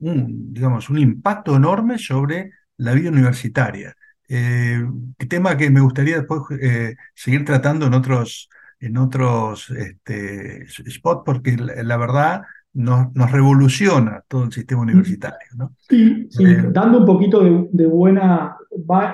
un 0.00 0.98
impacto 0.98 1.56
enorme 1.56 1.98
sobre 1.98 2.50
la 2.78 2.94
vida 2.94 3.10
universitaria. 3.10 3.94
Eh, 4.34 4.82
tema 5.28 5.58
que 5.58 5.68
me 5.68 5.82
gustaría 5.82 6.16
después 6.16 6.40
eh, 6.58 6.96
seguir 7.14 7.44
tratando 7.44 7.84
en 7.84 7.92
otros, 7.92 8.48
en 8.80 8.96
otros 8.96 9.68
este, 9.68 10.66
spots, 10.68 11.22
porque 11.22 11.54
la, 11.58 11.96
verdad 11.98 12.40
nos, 12.72 13.14
nos, 13.14 13.30
revoluciona 13.30 14.24
todo 14.26 14.44
el 14.44 14.52
sistema 14.52 14.80
universitario. 14.80 15.48
¿no? 15.54 15.74
Sí, 15.86 16.28
sí. 16.30 16.44
dando 16.70 17.00
un 17.00 17.04
poquito 17.04 17.42
de, 17.70 17.86
buena 17.86 18.56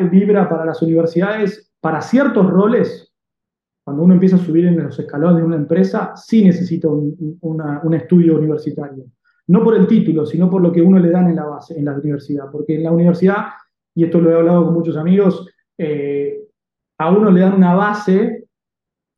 vibra 0.09 0.49
para 0.49 0.65
las 0.65 0.81
universidades, 0.83 1.69
para 1.81 2.01
ciertos 2.01 2.49
roles, 2.49 3.13
cuando 3.83 4.05
uno 4.05 4.15
empieza 4.15 4.37
a 4.37 4.39
subir 4.39 4.67
en 4.67 4.85
los 4.85 5.01
escalones 5.01 5.39
de 5.39 5.43
una 5.43 5.57
empresa, 5.57 6.13
sí 6.15 6.45
necesita 6.45 6.87
un, 6.87 7.39
un 7.41 7.95
estudio 7.95 8.37
universitario. 8.37 9.05
No 9.49 9.65
por 9.65 9.75
el 9.75 9.89
título, 9.89 10.27
sino 10.27 10.49
por 10.49 10.63
lo 10.63 10.71
que 10.71 10.83
uno 10.83 11.01
le 11.01 11.11
dan 11.11 11.29
en 11.29 11.37
la 11.37 11.45
base, 11.45 11.77
en 11.77 11.87
la 11.87 11.95
universidad. 11.95 12.45
Porque 12.53 12.77
en 12.77 12.85
la 12.85 12.93
universidad, 12.93 13.47
y 13.99 14.05
esto 14.05 14.21
lo 14.21 14.31
he 14.31 14.37
hablado 14.37 14.65
con 14.65 14.75
muchos 14.75 14.97
amigos, 14.97 15.45
eh, 15.77 16.45
a 16.99 17.11
uno 17.11 17.33
le 17.33 17.41
dan 17.41 17.55
una 17.55 17.75
base 17.75 18.45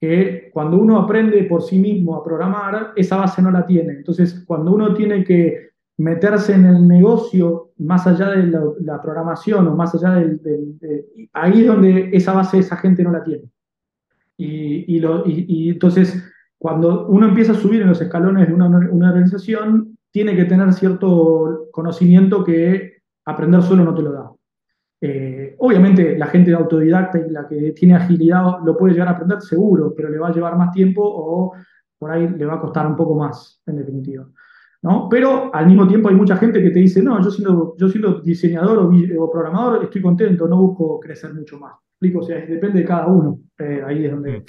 que 0.01 0.49
cuando 0.55 0.79
uno 0.79 0.99
aprende 0.99 1.45
por 1.45 1.61
sí 1.61 1.79
mismo 1.79 2.17
a 2.17 2.25
programar, 2.25 2.93
esa 2.97 3.19
base 3.19 3.43
no 3.43 3.51
la 3.51 3.67
tiene. 3.67 3.93
Entonces, 3.93 4.43
cuando 4.47 4.73
uno 4.73 4.95
tiene 4.95 5.23
que 5.23 5.73
meterse 5.99 6.55
en 6.55 6.65
el 6.65 6.89
negocio 6.89 7.73
más 7.77 8.07
allá 8.07 8.31
de 8.31 8.47
la, 8.81 9.03
programación 9.03 9.69
o 9.69 9.77
más 9.77 9.95
allá 9.95 10.15
del, 10.15 10.41
ahí 11.35 11.61
es 11.61 11.67
donde 11.67 12.09
esa 12.15 12.33
base 12.33 12.61
esa 12.61 12.79
gente 12.79 13.03
no 13.03 13.13
la 13.13 13.23
tiene. 13.23 13.51
Y, 14.39 14.97
y, 14.97 15.69
entonces, 15.69 16.25
cuando 16.57 17.07
uno 17.09 17.29
empieza 17.29 17.53
a 17.53 17.57
subir 17.57 17.83
en 17.83 17.89
los 17.89 18.01
escalones 18.01 18.49
de 18.49 18.55
una, 18.55 18.67
una, 18.67 19.11
organización, 19.11 19.99
tiene 20.11 20.35
que 20.35 20.47
tener 20.47 20.73
cierto 20.73 21.69
conocimiento 21.71 22.43
que 22.45 23.03
aprender 23.27 23.61
solo 23.61 23.85
no 23.85 23.95
te 23.95 24.01
lo 24.01 24.13
da. 24.13 24.31
Eh, 25.03 25.55
obviamente 25.59 26.19
la 26.19 26.27
gente 26.27 26.53
autodidacta 26.53 27.19
y 27.19 27.31
la 27.31 27.49
que 27.49 27.73
tiene 27.73 27.95
agilidad 27.95 28.59
lo 28.65 28.77
puede 28.77 28.93
llegar 28.93 29.09
a 29.09 29.13
aprender 29.13 29.41
seguro, 29.41 29.95
pero 29.97 30.11
le 30.11 30.19
va 30.19 30.29
a 30.29 30.33
llevar 30.33 30.57
más 30.57 30.73
tiempo 30.73 31.03
o 31.03 31.55
por 31.99 32.11
ahí 32.11 32.29
le 32.29 32.45
va 32.45 32.55
a 32.55 32.61
costar 32.61 32.87
un 32.87 32.97
poco 32.97 33.15
más, 33.15 33.63
en 33.67 33.77
definitiva. 33.77 34.27
¿no? 34.83 35.09
Pero 35.11 35.55
al 35.55 35.67
mismo 35.67 35.87
tiempo 35.87 36.09
hay 36.09 36.15
mucha 36.15 36.37
gente 36.37 36.63
que 36.63 36.71
te 36.71 36.81
dice, 36.81 37.03
no, 37.03 37.23
yo 37.23 37.31
siendo, 37.31 37.75
yo 37.79 37.89
siendo 37.89 38.21
diseñador 38.21 38.79
o, 38.79 39.31
programador 39.31 39.85
estoy 39.85 40.01
contento, 40.01 40.49
no 40.49 40.57
busco 40.57 41.01
crecer 41.01 41.35
mucho 41.35 41.59
más. 41.59 41.75
O 42.15 42.23
sea, 42.23 42.39
depende 42.47 42.81
de 42.81 42.85
cada 42.87 43.07
uno. 43.07 43.41
Eh, 43.59 43.83
ahí 43.87 44.07
es 44.07 44.11
donde... 44.11 44.39
Mm. 44.39 44.45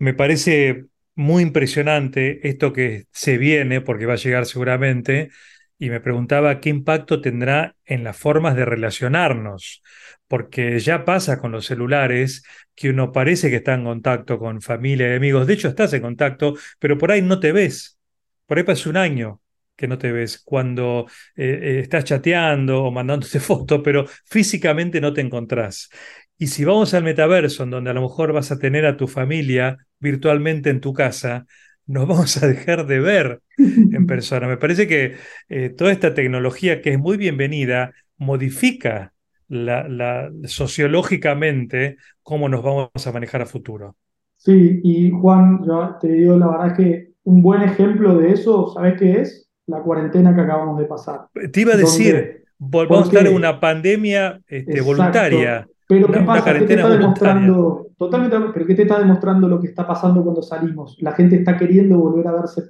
Me 0.00 0.14
parece 0.14 0.86
muy 1.14 1.42
impresionante 1.42 2.48
esto 2.48 2.72
que 2.72 3.04
se 3.10 3.38
viene, 3.38 3.80
porque 3.80 4.06
va 4.06 4.14
a 4.14 4.16
llegar 4.16 4.46
seguramente, 4.46 5.30
y 5.78 5.90
me 5.90 6.00
preguntaba 6.00 6.60
qué 6.60 6.70
impacto 6.70 7.20
tendrá 7.20 7.76
en 7.84 8.04
las 8.04 8.16
formas 8.16 8.56
de 8.56 8.64
relacionarnos, 8.64 9.82
porque 10.26 10.78
ya 10.80 11.04
pasa 11.04 11.38
con 11.40 11.52
los 11.52 11.66
celulares 11.66 12.42
que 12.74 12.90
uno 12.90 13.12
parece 13.12 13.50
que 13.50 13.56
está 13.56 13.74
en 13.74 13.84
contacto 13.84 14.38
con 14.38 14.60
familia 14.60 15.12
y 15.12 15.16
amigos, 15.16 15.46
de 15.46 15.54
hecho 15.54 15.68
estás 15.68 15.92
en 15.92 16.02
contacto, 16.02 16.54
pero 16.78 16.98
por 16.98 17.12
ahí 17.12 17.22
no 17.22 17.40
te 17.40 17.52
ves, 17.52 17.98
por 18.46 18.58
ahí 18.58 18.64
pasa 18.64 18.90
un 18.90 18.96
año 18.96 19.40
que 19.76 19.86
no 19.86 19.96
te 19.96 20.10
ves, 20.10 20.42
cuando 20.44 21.06
eh, 21.36 21.60
eh, 21.62 21.80
estás 21.80 22.04
chateando 22.04 22.82
o 22.82 22.90
mandándote 22.90 23.38
fotos, 23.40 23.80
pero 23.84 24.06
físicamente 24.24 25.00
no 25.00 25.12
te 25.12 25.20
encontrás. 25.20 25.88
Y 26.36 26.48
si 26.48 26.64
vamos 26.64 26.94
al 26.94 27.04
metaverso, 27.04 27.62
en 27.62 27.70
donde 27.70 27.90
a 27.90 27.94
lo 27.94 28.02
mejor 28.02 28.32
vas 28.32 28.50
a 28.50 28.58
tener 28.58 28.86
a 28.86 28.96
tu 28.96 29.06
familia 29.06 29.76
virtualmente 30.00 30.70
en 30.70 30.80
tu 30.80 30.92
casa, 30.92 31.46
nos 31.88 32.06
vamos 32.06 32.40
a 32.40 32.46
dejar 32.46 32.86
de 32.86 33.00
ver 33.00 33.40
en 33.56 34.06
persona. 34.06 34.46
Me 34.46 34.58
parece 34.58 34.86
que 34.86 35.14
eh, 35.48 35.70
toda 35.70 35.90
esta 35.90 36.14
tecnología 36.14 36.80
que 36.80 36.92
es 36.92 36.98
muy 36.98 37.16
bienvenida 37.16 37.92
modifica 38.18 39.14
la, 39.48 40.30
sociológicamente 40.44 41.96
cómo 42.22 42.48
nos 42.48 42.62
vamos 42.62 43.06
a 43.06 43.12
manejar 43.12 43.42
a 43.42 43.46
futuro. 43.46 43.96
Sí, 44.36 44.80
y 44.84 45.10
Juan, 45.10 45.64
yo 45.66 45.96
te 46.00 46.08
digo 46.08 46.38
la 46.38 46.48
verdad 46.48 46.76
que 46.76 47.12
un 47.24 47.42
buen 47.42 47.62
ejemplo 47.62 48.18
de 48.18 48.32
eso, 48.32 48.72
¿sabes 48.72 48.98
qué 48.98 49.20
es? 49.20 49.50
La 49.66 49.80
cuarentena 49.80 50.34
que 50.34 50.42
acabamos 50.42 50.78
de 50.78 50.84
pasar. 50.84 51.28
Te 51.52 51.60
iba 51.60 51.72
a 51.72 51.76
decir, 51.76 52.44
volvamos 52.58 53.06
a 53.06 53.12
estar 53.12 53.26
en 53.26 53.34
una 53.34 53.60
pandemia 53.60 54.40
este, 54.46 54.80
voluntaria. 54.82 55.66
Pero 55.88 56.06
¿qué 56.06 56.20
pasa? 56.20 56.52
¿Qué 56.52 56.66
te 56.66 56.74
está 56.74 56.90
demostrando? 56.90 57.86
Totalmente, 57.96 58.36
pero 58.52 58.66
¿qué 58.66 58.74
te 58.74 58.82
está 58.82 58.98
demostrando 58.98 59.48
lo 59.48 59.60
que 59.60 59.68
está 59.68 59.86
pasando 59.86 60.22
cuando 60.22 60.42
salimos? 60.42 60.98
La 61.00 61.12
gente 61.12 61.36
está 61.36 61.56
queriendo 61.56 61.98
volver 61.98 62.28
a 62.28 62.32
verse 62.32 62.62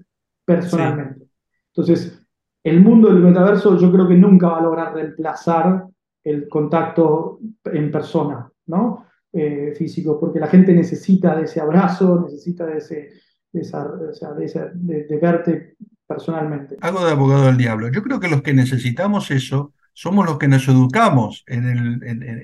personalmente. 0.44 1.26
Entonces, 1.74 2.24
el 2.62 2.80
mundo 2.80 3.08
del 3.08 3.22
metaverso 3.22 3.76
yo 3.76 3.92
creo 3.92 4.08
que 4.08 4.14
nunca 4.14 4.48
va 4.48 4.58
a 4.58 4.62
lograr 4.62 4.94
reemplazar 4.94 5.84
el 6.24 6.48
contacto 6.48 7.40
en 7.64 7.90
persona, 7.90 8.50
¿no? 8.66 9.04
Eh, 9.32 9.74
físico, 9.76 10.18
porque 10.18 10.40
la 10.40 10.46
gente 10.46 10.72
necesita 10.72 11.36
de 11.36 11.44
ese 11.44 11.60
abrazo, 11.60 12.22
necesita 12.24 12.66
de 12.66 12.78
ese, 12.78 13.10
de, 13.52 15.18
verte 15.20 15.76
personalmente. 16.06 16.76
Hago 16.80 17.04
de 17.04 17.12
abogado 17.12 17.44
del 17.46 17.56
diablo. 17.56 17.88
Yo 17.88 18.02
creo 18.02 18.20
que 18.20 18.28
los 18.28 18.42
que 18.42 18.54
necesitamos 18.54 19.30
eso 19.30 19.74
somos 19.98 20.26
los 20.26 20.38
que 20.38 20.46
nos 20.46 20.68
educamos 20.68 21.42
en, 21.48 22.00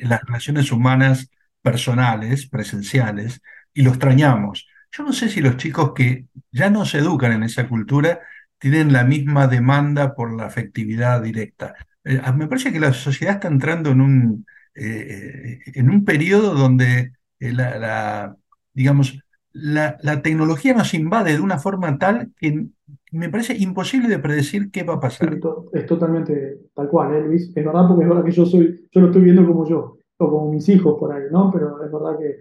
las 0.08 0.24
relaciones 0.24 0.72
humanas 0.72 1.30
personales, 1.62 2.48
presenciales, 2.48 3.40
y 3.72 3.82
lo 3.82 3.90
extrañamos. 3.90 4.66
Yo 4.90 5.04
no 5.04 5.12
sé 5.12 5.28
si 5.28 5.40
los 5.40 5.56
chicos 5.56 5.92
que 5.94 6.26
ya 6.50 6.68
no 6.68 6.84
se 6.84 6.98
educan 6.98 7.30
en 7.30 7.44
esa 7.44 7.68
cultura 7.68 8.18
tienen 8.58 8.92
la 8.92 9.04
misma 9.04 9.46
demanda 9.46 10.16
por 10.16 10.36
la 10.36 10.46
afectividad 10.46 11.22
directa. 11.22 11.76
Eh, 12.02 12.20
me 12.34 12.48
parece 12.48 12.72
que 12.72 12.80
la 12.80 12.92
sociedad 12.92 13.34
está 13.34 13.46
entrando 13.46 13.90
en 13.92 14.00
un, 14.00 14.46
eh, 14.74 15.60
en 15.66 15.90
un 15.90 16.04
periodo 16.04 16.54
donde 16.54 17.12
eh, 17.38 17.52
la, 17.52 18.34
digamos, 18.72 19.20
la, 19.54 20.20
tecnología 20.22 20.74
nos 20.74 20.92
invade 20.94 21.34
de 21.34 21.40
una 21.40 21.58
forma 21.58 21.96
tal 21.96 22.32
que 22.36 22.66
me 23.12 23.28
parece 23.28 23.56
imposible 23.56 24.08
de 24.08 24.18
predecir 24.18 24.70
qué 24.72 24.82
va 24.82 24.94
a 24.94 25.00
pasar. 25.00 25.38
Es 25.72 25.86
totalmente 25.86 26.58
tal 26.74 26.88
cual, 26.88 27.14
¿eh, 27.14 27.20
Luis? 27.22 27.48
Es 27.54 27.64
verdad 27.64 27.86
porque 27.86 28.02
es 28.02 28.08
verdad 28.08 28.24
que 28.24 28.32
yo 28.32 28.44
soy, 28.44 28.88
yo 28.90 29.00
lo 29.00 29.06
estoy 29.06 29.22
viendo 29.22 29.46
como 29.46 29.66
yo, 29.66 29.98
o 30.18 30.30
como 30.30 30.50
mis 30.50 30.68
hijos 30.68 30.98
por 30.98 31.12
ahí, 31.12 31.22
¿no? 31.30 31.50
Pero 31.52 31.84
es 31.84 31.92
verdad 31.92 32.18
que 32.18 32.36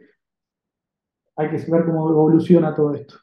hay 1.36 1.50
que 1.50 1.72
ver 1.72 1.86
cómo 1.86 2.10
evoluciona 2.10 2.74
todo 2.74 2.96
esto. 2.96 3.16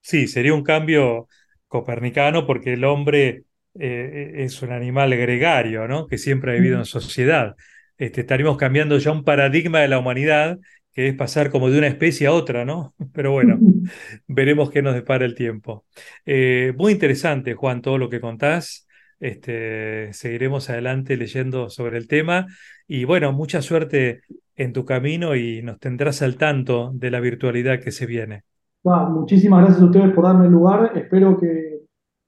Sí, 0.00 0.26
sería 0.26 0.52
un 0.52 0.62
cambio 0.62 1.28
copernicano 1.68 2.46
porque 2.46 2.74
el 2.74 2.84
hombre 2.84 3.44
eh, 3.78 4.32
es 4.36 4.60
un 4.60 4.72
animal 4.72 5.16
gregario, 5.16 5.88
¿no? 5.88 6.06
Que 6.06 6.18
siempre 6.18 6.52
ha 6.52 6.54
vivido 6.54 6.78
en 6.78 6.84
sociedad. 6.84 7.56
Este, 7.96 8.20
estaríamos 8.20 8.58
cambiando 8.58 8.98
ya 8.98 9.12
un 9.12 9.24
paradigma 9.24 9.80
de 9.80 9.88
la 9.88 9.98
humanidad 9.98 10.58
que 10.92 11.08
es 11.08 11.14
pasar 11.14 11.50
como 11.50 11.70
de 11.70 11.78
una 11.78 11.86
especie 11.86 12.26
a 12.26 12.32
otra, 12.32 12.64
¿no? 12.64 12.94
Pero 13.12 13.32
bueno, 13.32 13.58
veremos 14.26 14.70
qué 14.70 14.82
nos 14.82 14.94
depara 14.94 15.24
el 15.24 15.34
tiempo. 15.34 15.84
Eh, 16.26 16.72
muy 16.76 16.92
interesante, 16.92 17.54
Juan, 17.54 17.82
todo 17.82 17.98
lo 17.98 18.08
que 18.08 18.20
contás. 18.20 18.86
Este, 19.20 20.12
seguiremos 20.12 20.68
adelante 20.68 21.16
leyendo 21.16 21.70
sobre 21.70 21.96
el 21.96 22.08
tema 22.08 22.48
y 22.88 23.04
bueno, 23.04 23.32
mucha 23.32 23.62
suerte 23.62 24.22
en 24.56 24.72
tu 24.72 24.84
camino 24.84 25.36
y 25.36 25.62
nos 25.62 25.78
tendrás 25.78 26.22
al 26.22 26.36
tanto 26.36 26.90
de 26.92 27.10
la 27.10 27.20
virtualidad 27.20 27.78
que 27.78 27.92
se 27.92 28.06
viene. 28.06 28.42
muchísimas 28.82 29.60
gracias 29.60 29.80
a 29.80 29.86
ustedes 29.86 30.12
por 30.12 30.24
darme 30.24 30.46
el 30.46 30.52
lugar. 30.52 30.92
Espero 30.96 31.38
que, 31.38 31.70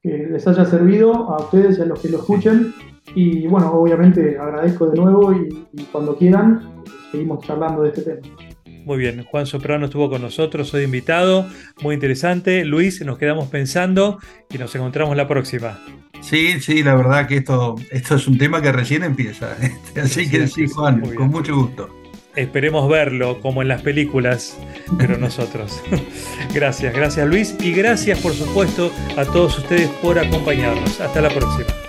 les 0.04 0.46
haya 0.46 0.66
servido 0.66 1.14
a 1.30 1.38
ustedes 1.38 1.78
y 1.78 1.82
a 1.82 1.86
los 1.86 2.00
que 2.00 2.10
lo 2.10 2.18
escuchen. 2.18 2.72
Y 3.14 3.46
bueno, 3.46 3.72
obviamente 3.72 4.38
agradezco 4.38 4.86
de 4.86 5.00
nuevo 5.00 5.32
y 5.32 5.84
cuando 5.90 6.16
quieran 6.16 6.60
seguimos 7.10 7.44
charlando 7.44 7.82
de 7.82 7.88
este 7.88 8.02
tema. 8.02 8.53
Muy 8.84 8.98
bien, 8.98 9.24
Juan 9.24 9.46
Soprano 9.46 9.86
estuvo 9.86 10.10
con 10.10 10.20
nosotros, 10.20 10.68
soy 10.68 10.84
invitado, 10.84 11.48
muy 11.82 11.94
interesante. 11.94 12.64
Luis, 12.66 13.00
nos 13.00 13.16
quedamos 13.16 13.48
pensando 13.48 14.18
y 14.50 14.58
nos 14.58 14.74
encontramos 14.74 15.16
la 15.16 15.26
próxima. 15.26 15.78
Sí, 16.20 16.60
sí, 16.60 16.82
la 16.82 16.94
verdad 16.94 17.26
que 17.26 17.38
esto, 17.38 17.76
esto 17.90 18.16
es 18.16 18.26
un 18.26 18.36
tema 18.36 18.60
que 18.60 18.72
recién 18.72 19.02
empieza. 19.02 19.56
Así 20.02 20.28
que 20.28 20.46
sí, 20.48 20.66
Juan, 20.66 21.00
con 21.14 21.28
mucho 21.28 21.56
gusto. 21.56 21.88
Esperemos 22.36 22.88
verlo 22.90 23.40
como 23.40 23.62
en 23.62 23.68
las 23.68 23.80
películas, 23.80 24.58
pero 24.98 25.16
nosotros. 25.16 25.82
gracias, 26.54 26.92
gracias 26.92 27.28
Luis 27.28 27.56
y 27.60 27.72
gracias 27.72 28.18
por 28.18 28.32
supuesto 28.32 28.90
a 29.16 29.24
todos 29.24 29.58
ustedes 29.58 29.88
por 30.02 30.18
acompañarnos. 30.18 31.00
Hasta 31.00 31.20
la 31.20 31.30
próxima. 31.30 31.83